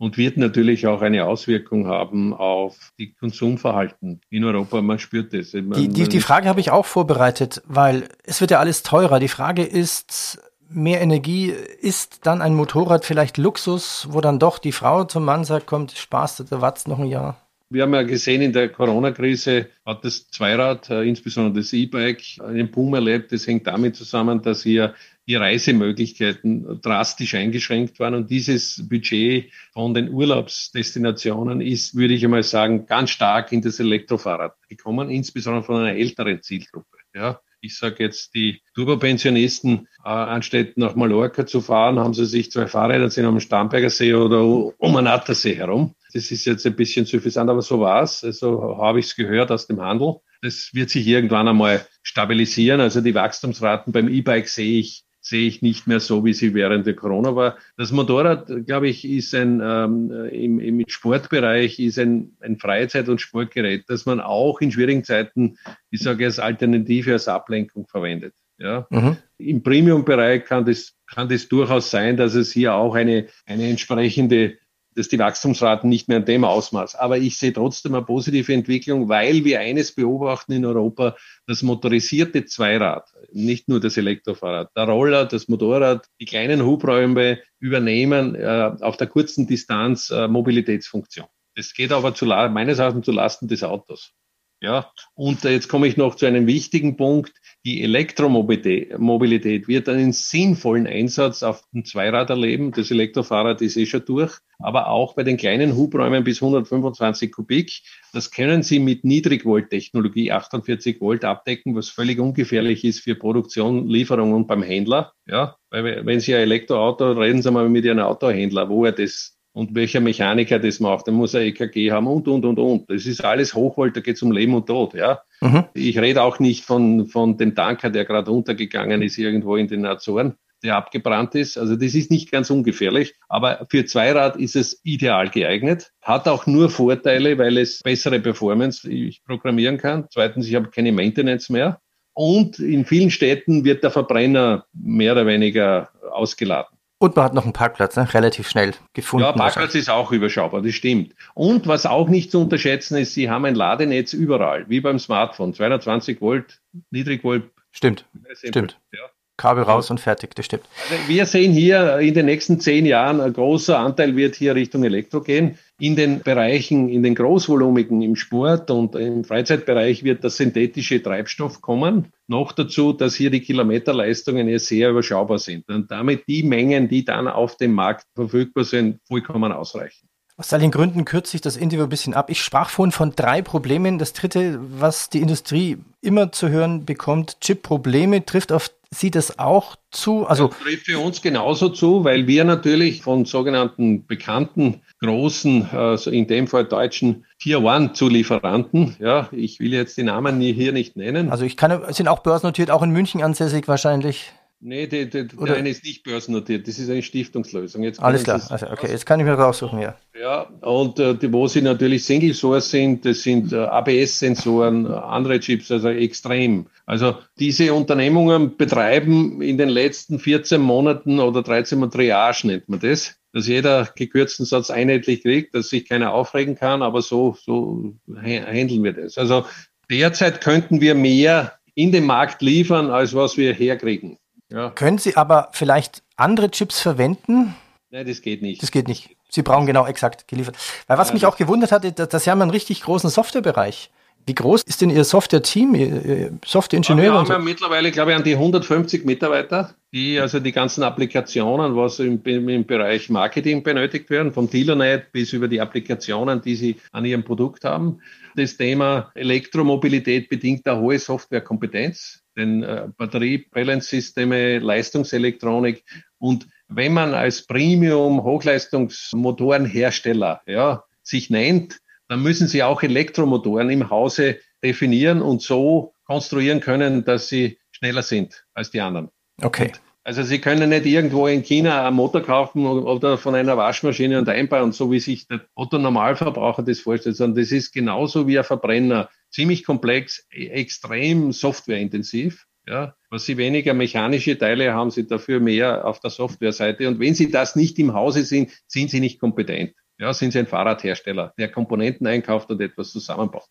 Und 0.00 0.16
wird 0.16 0.36
natürlich 0.36 0.86
auch 0.86 1.02
eine 1.02 1.24
Auswirkung 1.24 1.88
haben 1.88 2.32
auf 2.32 2.92
die 2.98 3.14
Konsumverhalten 3.14 4.20
in 4.30 4.44
Europa. 4.44 4.80
Man 4.80 5.00
spürt 5.00 5.34
das. 5.34 5.52
Man, 5.54 5.72
die, 5.72 5.88
die, 5.88 6.08
die 6.08 6.20
Frage 6.20 6.48
habe 6.48 6.60
ich 6.60 6.70
auch 6.70 6.86
vorbereitet, 6.86 7.62
weil 7.66 8.08
es 8.22 8.40
wird 8.40 8.52
ja 8.52 8.60
alles 8.60 8.84
teurer. 8.84 9.18
Die 9.18 9.28
Frage 9.28 9.64
ist, 9.64 10.40
mehr 10.68 11.00
Energie, 11.00 11.52
ist 11.80 12.26
dann 12.26 12.42
ein 12.42 12.54
Motorrad 12.54 13.04
vielleicht 13.04 13.38
Luxus, 13.38 14.06
wo 14.10 14.20
dann 14.20 14.38
doch 14.38 14.58
die 14.58 14.72
Frau 14.72 15.02
zum 15.02 15.24
Mann 15.24 15.44
sagt, 15.44 15.66
kommt, 15.66 15.92
sparst 15.92 16.48
der 16.50 16.60
Watz 16.60 16.86
noch 16.86 17.00
ein 17.00 17.06
Jahr? 17.06 17.47
Wir 17.70 17.82
haben 17.82 17.92
ja 17.92 18.02
gesehen, 18.02 18.40
in 18.40 18.54
der 18.54 18.70
Corona-Krise 18.70 19.68
hat 19.84 20.02
das 20.02 20.30
Zweirad, 20.30 20.88
äh, 20.88 21.02
insbesondere 21.02 21.62
das 21.62 21.74
E-Bike, 21.74 22.22
einen 22.42 22.70
Boom 22.70 22.94
erlebt. 22.94 23.30
Das 23.30 23.46
hängt 23.46 23.66
damit 23.66 23.94
zusammen, 23.94 24.40
dass 24.40 24.62
hier 24.62 24.94
die 25.26 25.34
Reisemöglichkeiten 25.34 26.80
drastisch 26.80 27.34
eingeschränkt 27.34 28.00
waren. 28.00 28.14
Und 28.14 28.30
dieses 28.30 28.88
Budget 28.88 29.52
von 29.74 29.92
den 29.92 30.08
Urlaubsdestinationen 30.08 31.60
ist, 31.60 31.94
würde 31.94 32.14
ich 32.14 32.24
einmal 32.24 32.42
sagen, 32.42 32.86
ganz 32.86 33.10
stark 33.10 33.52
in 33.52 33.60
das 33.60 33.78
Elektrofahrrad 33.80 34.54
gekommen, 34.70 35.10
insbesondere 35.10 35.62
von 35.62 35.76
einer 35.76 35.94
älteren 35.94 36.40
Zielgruppe. 36.40 36.96
Ja, 37.14 37.42
ich 37.60 37.76
sage 37.76 38.04
jetzt, 38.04 38.34
die 38.34 38.62
Turbopensionisten, 38.74 39.88
äh, 40.04 40.08
anstatt 40.08 40.78
nach 40.78 40.94
Mallorca 40.94 41.44
zu 41.44 41.60
fahren, 41.60 41.98
haben 41.98 42.14
sie 42.14 42.24
sich 42.24 42.50
zwei 42.50 42.66
Fahrräder, 42.66 43.10
sind 43.10 43.26
am 43.26 43.40
Starnberger 43.40 43.90
See 43.90 44.14
oder 44.14 44.42
um 44.42 44.94
den 44.94 45.06
Attersee 45.06 45.56
herum. 45.56 45.94
Das 46.12 46.30
ist 46.30 46.44
jetzt 46.44 46.66
ein 46.66 46.76
bisschen 46.76 47.04
suffisant, 47.04 47.50
aber 47.50 47.62
so 47.62 47.80
war's. 47.80 48.24
Also 48.24 48.78
habe 48.78 49.00
ich 49.00 49.06
es 49.06 49.16
gehört 49.16 49.50
aus 49.50 49.66
dem 49.66 49.80
Handel. 49.80 50.16
Das 50.42 50.70
wird 50.72 50.90
sich 50.90 51.06
irgendwann 51.06 51.48
einmal 51.48 51.86
stabilisieren. 52.02 52.80
Also 52.80 53.00
die 53.00 53.14
Wachstumsraten 53.14 53.92
beim 53.92 54.08
E-Bike 54.08 54.48
sehe 54.48 54.80
ich 54.80 55.04
sehe 55.28 55.46
ich 55.46 55.62
nicht 55.62 55.86
mehr 55.86 56.00
so, 56.00 56.24
wie 56.24 56.32
sie 56.32 56.54
während 56.54 56.86
der 56.86 56.94
Corona 56.94 57.34
war. 57.36 57.58
Das 57.76 57.92
Motorrad, 57.92 58.50
glaube 58.66 58.88
ich, 58.88 59.04
ist 59.04 59.34
ein 59.34 59.60
ähm, 59.62 60.10
im, 60.32 60.58
im 60.58 60.84
Sportbereich 60.88 61.78
ist 61.78 61.98
ein, 61.98 62.36
ein 62.40 62.58
Freizeit- 62.58 63.08
und 63.08 63.20
Sportgerät, 63.20 63.84
das 63.88 64.06
man 64.06 64.20
auch 64.20 64.60
in 64.60 64.72
schwierigen 64.72 65.04
Zeiten, 65.04 65.58
ich 65.90 66.00
sage 66.00 66.24
als 66.24 66.38
Alternative, 66.38 67.12
als 67.12 67.28
Ablenkung 67.28 67.86
verwendet. 67.86 68.32
Ja. 68.58 68.86
Mhm. 68.90 69.16
Im 69.38 69.62
Premium-Bereich 69.62 70.44
kann 70.44 70.64
das, 70.64 70.94
kann 71.06 71.28
das 71.28 71.48
durchaus 71.48 71.90
sein, 71.90 72.16
dass 72.16 72.34
es 72.34 72.52
hier 72.52 72.74
auch 72.74 72.94
eine, 72.94 73.26
eine 73.46 73.68
entsprechende 73.68 74.58
dass 74.98 75.08
die 75.08 75.18
Wachstumsraten 75.18 75.88
nicht 75.88 76.08
mehr 76.08 76.18
in 76.18 76.24
dem 76.24 76.44
Ausmaß. 76.44 76.96
Aber 76.96 77.18
ich 77.18 77.38
sehe 77.38 77.52
trotzdem 77.52 77.94
eine 77.94 78.04
positive 78.04 78.52
Entwicklung, 78.52 79.08
weil 79.08 79.44
wir 79.44 79.60
eines 79.60 79.92
beobachten 79.92 80.52
in 80.52 80.66
Europa, 80.66 81.16
das 81.46 81.62
motorisierte 81.62 82.44
Zweirad, 82.46 83.08
nicht 83.32 83.68
nur 83.68 83.78
das 83.78 83.96
Elektrofahrrad, 83.96 84.70
der 84.76 84.84
Roller, 84.84 85.24
das 85.24 85.46
Motorrad, 85.46 86.06
die 86.20 86.24
kleinen 86.24 86.64
Hubräume 86.64 87.38
übernehmen 87.60 88.34
äh, 88.34 88.72
auf 88.80 88.96
der 88.96 89.06
kurzen 89.06 89.46
Distanz 89.46 90.10
äh, 90.10 90.26
Mobilitätsfunktion. 90.26 91.26
Das 91.54 91.72
geht 91.74 91.92
aber 91.92 92.14
zu, 92.14 92.26
meines 92.26 92.80
Erachtens 92.80 93.06
zu 93.06 93.12
Lasten 93.12 93.46
des 93.46 93.62
Autos. 93.62 94.12
Ja, 94.60 94.90
und 95.14 95.44
jetzt 95.44 95.68
komme 95.68 95.86
ich 95.86 95.96
noch 95.96 96.16
zu 96.16 96.26
einem 96.26 96.48
wichtigen 96.48 96.96
Punkt. 96.96 97.32
Die 97.68 97.82
Elektromobilität 97.82 99.68
wird 99.68 99.90
einen 99.90 100.12
sinnvollen 100.14 100.86
Einsatz 100.86 101.42
auf 101.42 101.62
dem 101.74 101.84
Zweirad 101.84 102.30
erleben. 102.30 102.72
Das 102.72 102.90
Elektrofahrrad 102.90 103.60
ist 103.60 103.76
eh 103.76 103.84
schon 103.84 104.06
durch. 104.06 104.38
Aber 104.58 104.88
auch 104.88 105.14
bei 105.14 105.22
den 105.22 105.36
kleinen 105.36 105.76
Hubräumen 105.76 106.24
bis 106.24 106.40
125 106.40 107.30
Kubik. 107.30 107.82
Das 108.14 108.30
können 108.30 108.62
Sie 108.62 108.78
mit 108.78 109.04
Niedrigvolt-Technologie 109.04 110.32
48 110.32 110.98
Volt 111.02 111.26
abdecken, 111.26 111.76
was 111.76 111.90
völlig 111.90 112.18
ungefährlich 112.18 112.84
ist 112.84 113.00
für 113.00 113.16
Produktion, 113.16 113.86
Lieferung 113.86 114.32
und 114.32 114.46
beim 114.46 114.62
Händler. 114.62 115.12
Ja, 115.26 115.56
weil 115.68 116.06
wenn 116.06 116.20
Sie 116.20 116.34
ein 116.34 116.40
Elektroauto, 116.40 117.12
reden 117.12 117.42
Sie 117.42 117.50
mal 117.50 117.68
mit 117.68 117.84
Ihrem 117.84 117.98
Autohändler, 117.98 118.70
wo 118.70 118.86
er 118.86 118.92
das 118.92 119.37
und 119.52 119.74
welcher 119.74 120.00
Mechaniker 120.00 120.58
das 120.58 120.80
macht. 120.80 121.06
Der 121.06 121.14
muss 121.14 121.34
ein 121.34 121.42
EKG 121.42 121.90
haben 121.90 122.06
und, 122.06 122.28
und, 122.28 122.44
und, 122.44 122.58
und. 122.58 122.90
Das 122.90 123.06
ist 123.06 123.24
alles 123.24 123.54
Hochvolt, 123.54 123.96
da 123.96 124.00
geht 124.00 124.16
es 124.16 124.22
um 124.22 124.32
Leben 124.32 124.54
und 124.54 124.66
Tod. 124.66 124.94
Ja? 124.94 125.22
Mhm. 125.40 125.64
Ich 125.74 125.98
rede 125.98 126.22
auch 126.22 126.38
nicht 126.38 126.64
von, 126.64 127.06
von 127.06 127.36
dem 127.36 127.54
Tanker, 127.54 127.90
der 127.90 128.04
gerade 128.04 128.30
untergegangen 128.30 129.02
ist 129.02 129.18
irgendwo 129.18 129.56
in 129.56 129.68
den 129.68 129.86
Azoren, 129.86 130.34
der 130.62 130.76
abgebrannt 130.76 131.34
ist. 131.34 131.58
Also 131.58 131.76
das 131.76 131.94
ist 131.94 132.10
nicht 132.10 132.30
ganz 132.30 132.50
ungefährlich. 132.50 133.14
Aber 133.28 133.66
für 133.70 133.84
Zweirad 133.84 134.36
ist 134.36 134.56
es 134.56 134.80
ideal 134.84 135.28
geeignet. 135.28 135.92
Hat 136.02 136.28
auch 136.28 136.46
nur 136.46 136.70
Vorteile, 136.70 137.38
weil 137.38 137.58
es 137.58 137.82
bessere 137.82 138.20
Performance 138.20 138.88
ich 138.88 139.24
programmieren 139.24 139.78
kann. 139.78 140.06
Zweitens, 140.10 140.46
ich 140.46 140.54
habe 140.54 140.70
keine 140.70 140.92
Maintenance 140.92 141.50
mehr. 141.50 141.80
Und 142.14 142.58
in 142.58 142.84
vielen 142.84 143.12
Städten 143.12 143.64
wird 143.64 143.84
der 143.84 143.92
Verbrenner 143.92 144.66
mehr 144.72 145.12
oder 145.12 145.26
weniger 145.26 145.90
ausgeladen. 146.10 146.77
Und 147.00 147.14
man 147.14 147.24
hat 147.24 147.34
noch 147.34 147.44
einen 147.44 147.52
Parkplatz, 147.52 147.96
ne? 147.96 148.12
relativ 148.12 148.48
schnell 148.48 148.74
gefunden. 148.92 149.24
Ja, 149.24 149.32
Parkplatz 149.32 149.74
ist 149.76 149.88
auch 149.88 150.10
überschaubar, 150.10 150.62
das 150.62 150.74
stimmt. 150.74 151.14
Und 151.34 151.68
was 151.68 151.86
auch 151.86 152.08
nicht 152.08 152.32
zu 152.32 152.40
unterschätzen 152.40 152.96
ist, 152.96 153.14
Sie 153.14 153.30
haben 153.30 153.44
ein 153.44 153.54
Ladenetz 153.54 154.12
überall, 154.12 154.68
wie 154.68 154.80
beim 154.80 154.98
Smartphone, 154.98 155.54
220 155.54 156.20
Volt, 156.20 156.60
Niedrigvolt. 156.90 157.44
Stimmt, 157.70 158.04
stimmt. 158.34 158.80
Ja. 158.92 159.10
Kabel 159.38 159.62
raus 159.62 159.90
und 159.90 160.00
fertig, 160.00 160.34
das 160.34 160.44
stimmt. 160.44 160.64
Also 160.90 161.08
wir 161.08 161.24
sehen 161.24 161.52
hier 161.52 161.98
in 162.00 162.12
den 162.12 162.26
nächsten 162.26 162.60
zehn 162.60 162.84
Jahren, 162.84 163.20
ein 163.20 163.32
großer 163.32 163.78
Anteil 163.78 164.16
wird 164.16 164.34
hier 164.34 164.54
Richtung 164.54 164.84
Elektro 164.84 165.22
gehen. 165.22 165.56
In 165.80 165.94
den 165.94 166.20
Bereichen, 166.20 166.88
in 166.88 167.04
den 167.04 167.14
großvolumigen, 167.14 168.02
im 168.02 168.16
Sport 168.16 168.68
und 168.70 168.96
im 168.96 169.22
Freizeitbereich 169.22 170.02
wird 170.02 170.24
der 170.24 170.30
synthetische 170.30 171.00
Treibstoff 171.00 171.60
kommen. 171.62 172.12
Noch 172.26 172.50
dazu, 172.50 172.92
dass 172.92 173.14
hier 173.14 173.30
die 173.30 173.40
Kilometerleistungen 173.40 174.48
ja 174.48 174.58
sehr 174.58 174.90
überschaubar 174.90 175.38
sind 175.38 175.68
und 175.68 175.88
damit 175.88 176.26
die 176.26 176.42
Mengen, 176.42 176.88
die 176.88 177.04
dann 177.04 177.28
auf 177.28 177.56
dem 177.56 177.74
Markt 177.74 178.06
verfügbar 178.16 178.64
sind, 178.64 178.98
vollkommen 179.06 179.52
ausreichen. 179.52 180.08
Aus 180.36 180.52
all 180.52 180.60
den 180.60 180.70
Gründen 180.70 181.04
kürze 181.04 181.36
ich 181.36 181.40
das 181.40 181.56
Interview 181.56 181.84
ein 181.84 181.88
bisschen 181.88 182.14
ab. 182.14 182.30
Ich 182.30 182.42
sprach 182.42 182.70
vorhin 182.70 182.92
von 182.92 183.12
drei 183.14 183.42
Problemen. 183.42 183.98
Das 183.98 184.12
dritte, 184.12 184.60
was 184.60 185.10
die 185.10 185.20
Industrie 185.20 185.78
immer 186.00 186.30
zu 186.30 186.48
hören 186.48 186.84
bekommt, 186.84 187.40
Chip-Probleme, 187.40 188.24
trifft 188.24 188.52
auf 188.52 188.70
Sie 188.90 189.10
das 189.10 189.38
auch 189.38 189.76
zu? 189.90 190.26
Also 190.26 190.48
das 190.48 190.58
trifft 190.60 190.86
für 190.86 190.98
uns 190.98 191.20
genauso 191.20 191.68
zu, 191.68 192.04
weil 192.04 192.26
wir 192.26 192.44
natürlich 192.44 193.02
von 193.02 193.26
sogenannten 193.26 194.06
bekannten 194.06 194.80
großen, 195.00 195.68
also 195.70 196.10
in 196.10 196.26
dem 196.26 196.46
Fall 196.46 196.64
deutschen 196.64 197.26
Tier 197.38 197.62
One 197.62 197.92
Zulieferanten, 197.92 198.96
ja, 198.98 199.28
ich 199.30 199.60
will 199.60 199.74
jetzt 199.74 199.96
die 199.98 200.02
Namen 200.04 200.40
hier 200.40 200.72
nicht 200.72 200.96
nennen. 200.96 201.30
Also 201.30 201.44
ich 201.44 201.56
kann, 201.56 201.82
sind 201.92 202.08
auch 202.08 202.20
börsennotiert, 202.20 202.70
auch 202.70 202.82
in 202.82 202.90
München 202.90 203.22
ansässig 203.22 203.68
wahrscheinlich. 203.68 204.32
Nee, 204.60 204.88
die, 204.88 205.08
die, 205.08 205.28
der 205.28 205.56
eine 205.56 205.68
ist 205.68 205.84
nicht 205.84 206.02
börsennotiert, 206.02 206.66
das 206.66 206.80
ist 206.80 206.90
eine 206.90 207.02
Stiftungslösung. 207.02 207.84
Alles 207.98 208.24
klar, 208.24 208.42
also, 208.50 208.66
okay, 208.70 208.90
jetzt 208.90 209.06
kann 209.06 209.20
ich 209.20 209.26
mir 209.26 209.34
raussuchen, 209.34 209.78
ja. 209.78 209.94
Ja, 210.20 210.48
und 210.62 210.98
äh, 210.98 211.14
die, 211.14 211.32
wo 211.32 211.46
sie 211.46 211.62
natürlich 211.62 212.04
Single 212.04 212.34
Source 212.34 212.70
sind, 212.70 213.04
das 213.04 213.22
sind 213.22 213.52
äh, 213.52 213.58
ABS-Sensoren, 213.58 214.86
äh, 214.86 214.88
andere 214.88 215.38
Chips, 215.38 215.70
also 215.70 215.90
extrem. 215.90 216.66
Also 216.86 217.16
diese 217.38 217.72
Unternehmungen 217.72 218.56
betreiben 218.56 219.40
in 219.42 219.58
den 219.58 219.68
letzten 219.68 220.18
14 220.18 220.60
Monaten 220.60 221.20
oder 221.20 221.44
13 221.44 221.78
Monaten 221.78 221.96
Triage 221.96 222.48
nennt 222.48 222.68
man 222.68 222.80
das, 222.80 223.14
dass 223.32 223.46
jeder 223.46 223.88
gekürzten 223.94 224.44
Satz 224.44 224.70
einheitlich 224.70 225.22
kriegt, 225.22 225.54
dass 225.54 225.68
sich 225.68 225.88
keiner 225.88 226.12
aufregen 226.12 226.56
kann, 226.56 226.82
aber 226.82 227.00
so, 227.00 227.36
so 227.40 227.94
handeln 228.12 228.82
wir 228.82 228.92
das. 228.92 229.18
Also 229.18 229.46
derzeit 229.88 230.40
könnten 230.40 230.80
wir 230.80 230.96
mehr 230.96 231.52
in 231.76 231.92
den 231.92 232.06
Markt 232.06 232.42
liefern, 232.42 232.90
als 232.90 233.14
was 233.14 233.36
wir 233.36 233.52
herkriegen. 233.52 234.18
Ja. 234.50 234.70
Können 234.70 234.98
Sie 234.98 235.16
aber 235.16 235.50
vielleicht 235.52 236.02
andere 236.16 236.50
Chips 236.50 236.80
verwenden? 236.80 237.54
Nein, 237.90 238.06
das 238.06 238.22
geht 238.22 238.42
nicht. 238.42 238.62
Das 238.62 238.70
geht 238.70 238.88
nicht. 238.88 239.16
Sie 239.28 239.42
brauchen 239.42 239.66
genau 239.66 239.86
exakt 239.86 240.26
geliefert. 240.28 240.56
Weil 240.86 240.98
was 240.98 241.08
ja, 241.08 241.14
mich 241.14 241.26
auch 241.26 241.36
gewundert 241.36 241.72
hatte, 241.72 241.92
dass, 241.92 242.08
dass 242.08 242.24
Sie 242.24 242.30
haben 242.30 242.40
einen 242.40 242.50
richtig 242.50 242.82
großen 242.82 243.10
Softwarebereich. 243.10 243.90
Wie 244.28 244.34
groß 244.34 244.62
ist 244.64 244.82
denn 244.82 244.90
Ihr 244.90 245.04
Software-Team, 245.04 245.74
Ihr 245.74 246.32
Software-Ingenieur? 246.44 247.12
Wir 247.12 247.18
haben 247.18 247.30
ja 247.30 247.38
mittlerweile, 247.38 247.90
glaube 247.90 248.10
ich, 248.10 248.16
an 248.18 248.24
die 248.24 248.34
150 248.34 249.06
Mitarbeiter, 249.06 249.74
die 249.90 250.20
also 250.20 250.38
die 250.38 250.52
ganzen 250.52 250.82
Applikationen, 250.82 251.74
was 251.74 251.98
im, 251.98 252.22
im 252.22 252.66
Bereich 252.66 253.08
Marketing 253.08 253.62
benötigt 253.62 254.10
werden, 254.10 254.34
vom 254.34 254.50
Dealernet 254.50 255.12
bis 255.12 255.32
über 255.32 255.48
die 255.48 255.62
Applikationen, 255.62 256.42
die 256.42 256.56
sie 256.56 256.76
an 256.92 257.06
ihrem 257.06 257.24
Produkt 257.24 257.64
haben. 257.64 258.02
Das 258.38 258.56
Thema 258.56 259.10
Elektromobilität 259.16 260.28
bedingt 260.28 260.64
eine 260.68 260.78
hohe 260.78 261.00
Softwarekompetenz, 261.00 262.22
denn 262.36 262.62
äh, 262.62 262.86
Batterie, 262.96 263.48
Balance-Systeme, 263.50 264.60
Leistungselektronik 264.60 265.82
und 266.18 266.46
wenn 266.68 266.92
man 266.92 267.14
als 267.14 267.44
Premium-Hochleistungsmotorenhersteller 267.46 270.42
ja, 270.46 270.84
sich 271.02 271.30
nennt, 271.30 271.80
dann 272.06 272.22
müssen 272.22 272.46
Sie 272.46 272.62
auch 272.62 272.80
Elektromotoren 272.82 273.70
im 273.70 273.90
Hause 273.90 274.38
definieren 274.62 275.20
und 275.20 275.42
so 275.42 275.94
konstruieren 276.04 276.60
können, 276.60 277.04
dass 277.04 277.26
sie 277.28 277.58
schneller 277.72 278.02
sind 278.02 278.44
als 278.54 278.70
die 278.70 278.80
anderen. 278.80 279.08
Okay. 279.42 279.72
Also 280.08 280.22
Sie 280.22 280.38
können 280.38 280.70
nicht 280.70 280.86
irgendwo 280.86 281.26
in 281.26 281.42
China 281.42 281.86
einen 281.86 281.94
Motor 281.94 282.22
kaufen 282.22 282.64
oder 282.64 283.18
von 283.18 283.34
einer 283.34 283.58
Waschmaschine 283.58 284.18
und 284.18 284.26
einbauen, 284.26 284.72
so 284.72 284.90
wie 284.90 285.00
sich 285.00 285.28
der 285.28 285.42
Otto-Normalverbraucher 285.54 286.62
das 286.62 286.80
vorstellt, 286.80 287.16
sondern 287.16 287.42
das 287.42 287.52
ist 287.52 287.74
genauso 287.74 288.26
wie 288.26 288.38
ein 288.38 288.44
Verbrenner. 288.44 289.10
Ziemlich 289.28 289.66
komplex, 289.66 290.26
extrem 290.30 291.32
softwareintensiv. 291.32 292.46
Ja, 292.66 292.94
was 293.10 293.26
Sie 293.26 293.36
weniger 293.36 293.74
mechanische 293.74 294.38
Teile 294.38 294.72
haben, 294.72 294.90
Sie 294.90 295.06
dafür 295.06 295.40
mehr 295.40 295.84
auf 295.84 296.00
der 296.00 296.08
Softwareseite. 296.08 296.88
Und 296.88 297.00
wenn 297.00 297.14
Sie 297.14 297.30
das 297.30 297.54
nicht 297.54 297.78
im 297.78 297.92
Hause 297.92 298.24
sind, 298.24 298.50
sind 298.66 298.88
Sie 298.88 299.00
nicht 299.00 299.20
kompetent. 299.20 299.74
Ja, 299.98 300.14
sind 300.14 300.32
Sie 300.32 300.38
ein 300.38 300.46
Fahrradhersteller, 300.46 301.34
der 301.36 301.50
Komponenten 301.50 302.06
einkauft 302.06 302.48
und 302.48 302.62
etwas 302.62 302.92
zusammenbaut. 302.92 303.50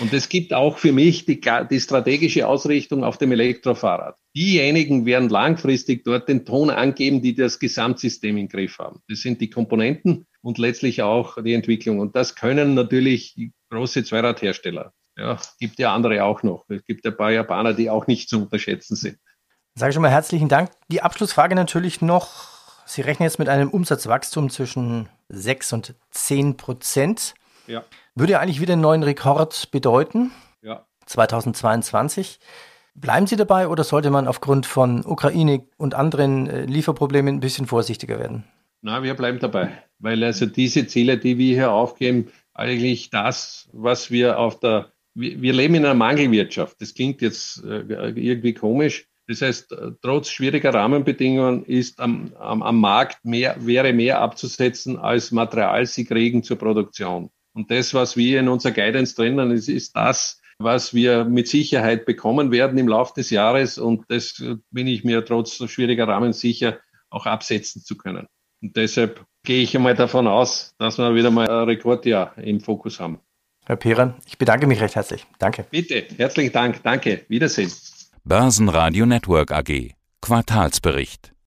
Und 0.00 0.12
es 0.12 0.28
gibt 0.28 0.52
auch 0.52 0.78
für 0.78 0.92
mich 0.92 1.24
die, 1.24 1.40
die, 1.40 1.80
strategische 1.80 2.46
Ausrichtung 2.46 3.04
auf 3.04 3.18
dem 3.18 3.32
Elektrofahrrad. 3.32 4.16
Diejenigen 4.36 5.06
werden 5.06 5.28
langfristig 5.28 6.04
dort 6.04 6.28
den 6.28 6.44
Ton 6.44 6.70
angeben, 6.70 7.22
die 7.22 7.34
das 7.34 7.58
Gesamtsystem 7.58 8.36
im 8.36 8.48
Griff 8.48 8.78
haben. 8.78 9.00
Das 9.08 9.20
sind 9.20 9.40
die 9.40 9.50
Komponenten 9.50 10.26
und 10.40 10.58
letztlich 10.58 11.02
auch 11.02 11.42
die 11.42 11.54
Entwicklung. 11.54 11.98
Und 11.98 12.14
das 12.14 12.34
können 12.34 12.74
natürlich 12.74 13.50
große 13.70 14.04
Zweiradhersteller. 14.04 14.92
Ja, 15.16 15.40
gibt 15.58 15.78
ja 15.80 15.92
andere 15.94 16.22
auch 16.22 16.42
noch. 16.44 16.64
Es 16.68 16.84
gibt 16.84 17.04
ein 17.04 17.16
paar 17.16 17.32
Japaner, 17.32 17.74
die 17.74 17.90
auch 17.90 18.06
nicht 18.06 18.28
zu 18.28 18.42
unterschätzen 18.42 18.94
sind. 18.94 19.18
Sage 19.74 19.92
schon 19.92 20.02
mal 20.02 20.10
herzlichen 20.10 20.48
Dank. 20.48 20.70
Die 20.92 21.02
Abschlussfrage 21.02 21.56
natürlich 21.56 22.02
noch 22.02 22.58
Sie 22.88 23.02
rechnen 23.02 23.26
jetzt 23.26 23.38
mit 23.38 23.50
einem 23.50 23.68
Umsatzwachstum 23.68 24.48
zwischen 24.48 25.10
6 25.28 25.74
und 25.74 25.94
10 26.10 26.56
Prozent. 26.56 27.34
Ja. 27.68 27.84
Würde 28.14 28.32
ja 28.32 28.40
eigentlich 28.40 28.60
wieder 28.60 28.72
einen 28.72 28.82
neuen 28.82 29.02
Rekord 29.02 29.70
bedeuten. 29.70 30.32
Ja. 30.62 30.86
2022. 31.06 32.40
Bleiben 32.94 33.26
Sie 33.26 33.36
dabei 33.36 33.68
oder 33.68 33.84
sollte 33.84 34.10
man 34.10 34.26
aufgrund 34.26 34.66
von 34.66 35.04
Ukraine 35.04 35.64
und 35.76 35.94
anderen 35.94 36.48
äh, 36.48 36.64
Lieferproblemen 36.64 37.36
ein 37.36 37.40
bisschen 37.40 37.66
vorsichtiger 37.66 38.18
werden? 38.18 38.44
Na, 38.80 39.02
wir 39.02 39.14
bleiben 39.14 39.38
dabei, 39.38 39.70
weil 39.98 40.22
also 40.24 40.46
diese 40.46 40.86
Ziele, 40.86 41.18
die 41.18 41.38
wir 41.38 41.54
hier 41.54 41.70
aufgeben, 41.70 42.28
eigentlich 42.54 43.10
das, 43.10 43.68
was 43.72 44.10
wir 44.10 44.38
auf 44.38 44.58
der, 44.58 44.92
wir, 45.14 45.40
wir 45.40 45.52
leben 45.52 45.76
in 45.76 45.84
einer 45.84 45.94
Mangelwirtschaft. 45.94 46.80
Das 46.80 46.94
klingt 46.94 47.20
jetzt 47.22 47.62
äh, 47.64 47.82
irgendwie 47.88 48.54
komisch, 48.54 49.06
das 49.28 49.42
heißt, 49.42 49.72
äh, 49.72 49.90
trotz 50.00 50.30
schwieriger 50.30 50.72
Rahmenbedingungen 50.72 51.64
ist 51.66 52.00
am, 52.00 52.32
am, 52.38 52.62
am 52.62 52.80
Markt 52.80 53.24
mehr, 53.24 53.54
wäre 53.60 53.92
mehr 53.92 54.20
abzusetzen, 54.20 54.96
als 54.96 55.30
Material 55.30 55.84
sie 55.86 56.06
kriegen 56.06 56.42
zur 56.42 56.56
Produktion. 56.56 57.30
Und 57.58 57.72
das, 57.72 57.92
was 57.92 58.16
wir 58.16 58.38
in 58.38 58.48
unserer 58.48 58.70
Guidance 58.70 59.16
drinnen 59.16 59.50
ist, 59.50 59.68
ist 59.68 59.96
das, 59.96 60.40
was 60.60 60.94
wir 60.94 61.24
mit 61.24 61.48
Sicherheit 61.48 62.06
bekommen 62.06 62.52
werden 62.52 62.78
im 62.78 62.86
Laufe 62.86 63.14
des 63.16 63.30
Jahres. 63.30 63.78
Und 63.78 64.04
das 64.06 64.40
bin 64.70 64.86
ich 64.86 65.02
mir 65.02 65.24
trotz 65.24 65.56
schwieriger 65.68 66.06
Rahmen 66.06 66.32
sicher, 66.32 66.78
auch 67.10 67.26
absetzen 67.26 67.82
zu 67.82 67.96
können. 67.96 68.28
Und 68.62 68.76
deshalb 68.76 69.24
gehe 69.42 69.60
ich 69.60 69.74
einmal 69.76 69.96
davon 69.96 70.28
aus, 70.28 70.76
dass 70.78 70.98
wir 70.98 71.16
wieder 71.16 71.32
mal 71.32 71.50
ein 71.50 71.64
Rekordjahr 71.64 72.38
im 72.38 72.60
Fokus 72.60 73.00
haben. 73.00 73.18
Herr 73.66 73.74
Peran, 73.74 74.14
ich 74.24 74.38
bedanke 74.38 74.68
mich 74.68 74.80
recht 74.80 74.94
herzlich. 74.94 75.26
Danke. 75.40 75.66
Bitte, 75.68 76.06
herzlichen 76.16 76.52
Dank. 76.52 76.80
Danke. 76.84 77.24
Wiedersehen. 77.26 77.72
Börsenradio 78.22 79.04
Network 79.04 79.50
AG 79.50 79.94
Quartalsbericht 80.20 81.32